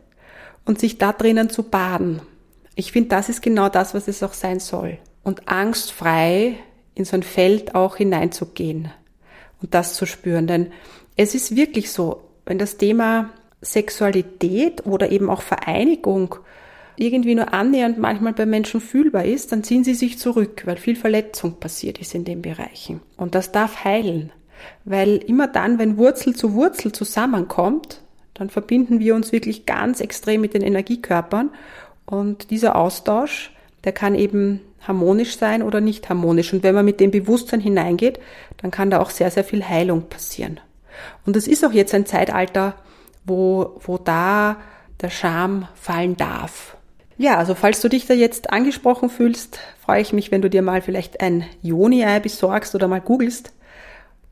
und 0.64 0.78
sich 0.78 0.98
da 0.98 1.12
drinnen 1.12 1.50
zu 1.50 1.64
baden. 1.64 2.22
Ich 2.74 2.92
finde, 2.92 3.10
das 3.10 3.28
ist 3.28 3.42
genau 3.42 3.68
das, 3.68 3.94
was 3.94 4.08
es 4.08 4.22
auch 4.22 4.32
sein 4.32 4.60
soll. 4.60 4.98
Und 5.22 5.48
angstfrei 5.48 6.56
in 6.94 7.04
so 7.04 7.16
ein 7.16 7.22
Feld 7.22 7.74
auch 7.74 7.96
hineinzugehen 7.96 8.90
und 9.60 9.74
das 9.74 9.94
zu 9.94 10.06
spüren. 10.06 10.46
Denn 10.46 10.72
es 11.16 11.34
ist 11.34 11.56
wirklich 11.56 11.90
so, 11.90 12.22
wenn 12.46 12.58
das 12.58 12.78
Thema 12.78 13.30
Sexualität 13.60 14.86
oder 14.86 15.10
eben 15.10 15.28
auch 15.28 15.42
Vereinigung 15.42 16.36
irgendwie 16.96 17.34
nur 17.34 17.52
annähernd 17.52 17.98
manchmal 17.98 18.32
bei 18.32 18.46
Menschen 18.46 18.80
fühlbar 18.80 19.24
ist, 19.24 19.52
dann 19.52 19.64
ziehen 19.64 19.84
sie 19.84 19.94
sich 19.94 20.18
zurück, 20.18 20.62
weil 20.66 20.76
viel 20.76 20.96
Verletzung 20.96 21.58
passiert 21.58 21.98
ist 21.98 22.14
in 22.14 22.24
den 22.24 22.42
Bereichen. 22.42 23.00
Und 23.16 23.34
das 23.34 23.52
darf 23.52 23.84
heilen. 23.84 24.32
Weil 24.84 25.16
immer 25.16 25.46
dann, 25.46 25.78
wenn 25.78 25.96
Wurzel 25.96 26.34
zu 26.34 26.54
Wurzel 26.54 26.92
zusammenkommt, 26.92 28.00
dann 28.34 28.50
verbinden 28.50 29.00
wir 29.00 29.14
uns 29.14 29.32
wirklich 29.32 29.66
ganz 29.66 30.00
extrem 30.00 30.40
mit 30.40 30.54
den 30.54 30.62
Energiekörpern 30.62 31.50
und 32.06 32.50
dieser 32.50 32.76
Austausch, 32.76 33.52
der 33.84 33.92
kann 33.92 34.14
eben 34.14 34.60
harmonisch 34.86 35.36
sein 35.36 35.62
oder 35.62 35.80
nicht 35.80 36.08
harmonisch. 36.08 36.52
Und 36.52 36.62
wenn 36.62 36.74
man 36.74 36.84
mit 36.84 37.00
dem 37.00 37.10
Bewusstsein 37.10 37.60
hineingeht, 37.60 38.18
dann 38.56 38.70
kann 38.70 38.90
da 38.90 39.00
auch 39.00 39.10
sehr, 39.10 39.30
sehr 39.30 39.44
viel 39.44 39.64
Heilung 39.64 40.08
passieren. 40.08 40.58
Und 41.24 41.36
es 41.36 41.46
ist 41.46 41.64
auch 41.64 41.72
jetzt 41.72 41.94
ein 41.94 42.06
Zeitalter, 42.06 42.74
wo, 43.24 43.78
wo 43.84 43.98
da 43.98 44.56
der 45.00 45.10
Scham 45.10 45.68
fallen 45.74 46.16
darf. 46.16 46.76
Ja, 47.16 47.36
also 47.36 47.54
falls 47.54 47.80
du 47.80 47.88
dich 47.88 48.06
da 48.06 48.14
jetzt 48.14 48.50
angesprochen 48.50 49.10
fühlst, 49.10 49.60
freue 49.84 50.00
ich 50.00 50.12
mich, 50.12 50.30
wenn 50.30 50.42
du 50.42 50.50
dir 50.50 50.62
mal 50.62 50.82
vielleicht 50.82 51.20
ein 51.20 51.44
Joni-Ei 51.62 52.18
besorgst 52.20 52.74
oder 52.74 52.88
mal 52.88 53.00
googelst 53.00 53.52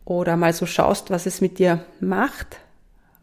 oder 0.08 0.38
mal 0.38 0.54
so 0.54 0.64
schaust, 0.64 1.10
was 1.10 1.26
es 1.26 1.42
mit 1.42 1.58
dir 1.58 1.84
macht 2.00 2.56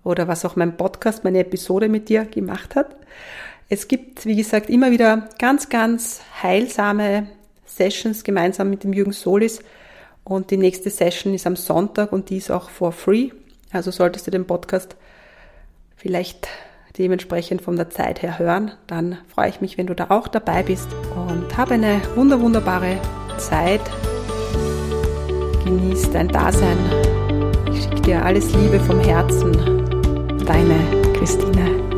oder 0.04 0.28
was 0.28 0.46
auch 0.46 0.56
mein 0.56 0.78
Podcast, 0.78 1.24
meine 1.24 1.40
Episode 1.40 1.90
mit 1.90 2.10
dir 2.10 2.26
gemacht 2.26 2.76
hat. 2.76 2.96
Es 3.70 3.88
gibt, 3.88 4.28
wie 4.28 4.36
gesagt, 4.36 4.70
immer 4.70 4.92
wieder 4.92 5.28
ganz, 5.40 5.70
ganz 5.70 6.22
heilsame 6.44 7.26
Sessions 7.66 8.24
gemeinsam 8.24 8.70
mit 8.70 8.84
dem 8.84 8.94
Jürgen 8.94 9.14
Solis. 9.14 9.62
Und 10.24 10.52
die 10.52 10.58
nächste 10.58 10.92
Session 10.92 11.34
ist 11.34 11.48
am 11.48 11.56
Sonntag 11.56 12.12
und 12.12 12.30
die 12.30 12.38
ist 12.38 12.52
auch 12.52 12.70
for 12.70 12.92
free. 12.92 13.32
Also 13.72 13.90
solltest 13.90 14.28
du 14.28 14.32
den 14.32 14.46
Podcast 14.46 14.96
vielleicht 15.98 16.48
dementsprechend 17.00 17.64
von 17.64 17.78
der 17.78 17.90
Zeit 17.90 18.22
her 18.22 18.38
hören, 18.38 18.72
dann 18.86 19.18
freue 19.28 19.50
ich 19.50 19.60
mich, 19.60 19.80
wenn 19.80 19.88
du 19.88 19.96
da 19.96 20.08
auch 20.10 20.28
dabei 20.28 20.62
bist 20.62 20.88
und 21.16 21.58
habe 21.58 21.74
eine 21.74 22.00
wunder, 22.16 22.40
wunderbare 22.40 23.02
Zeit. 23.38 23.82
Genieß 25.66 26.12
dein 26.12 26.28
Dasein. 26.28 26.78
Ich 27.74 27.84
schicke 27.84 28.02
dir 28.02 28.24
alles 28.24 28.54
Liebe 28.54 28.80
vom 28.80 29.00
Herzen. 29.00 29.52
Deine 30.46 30.76
Christine. 31.18 31.95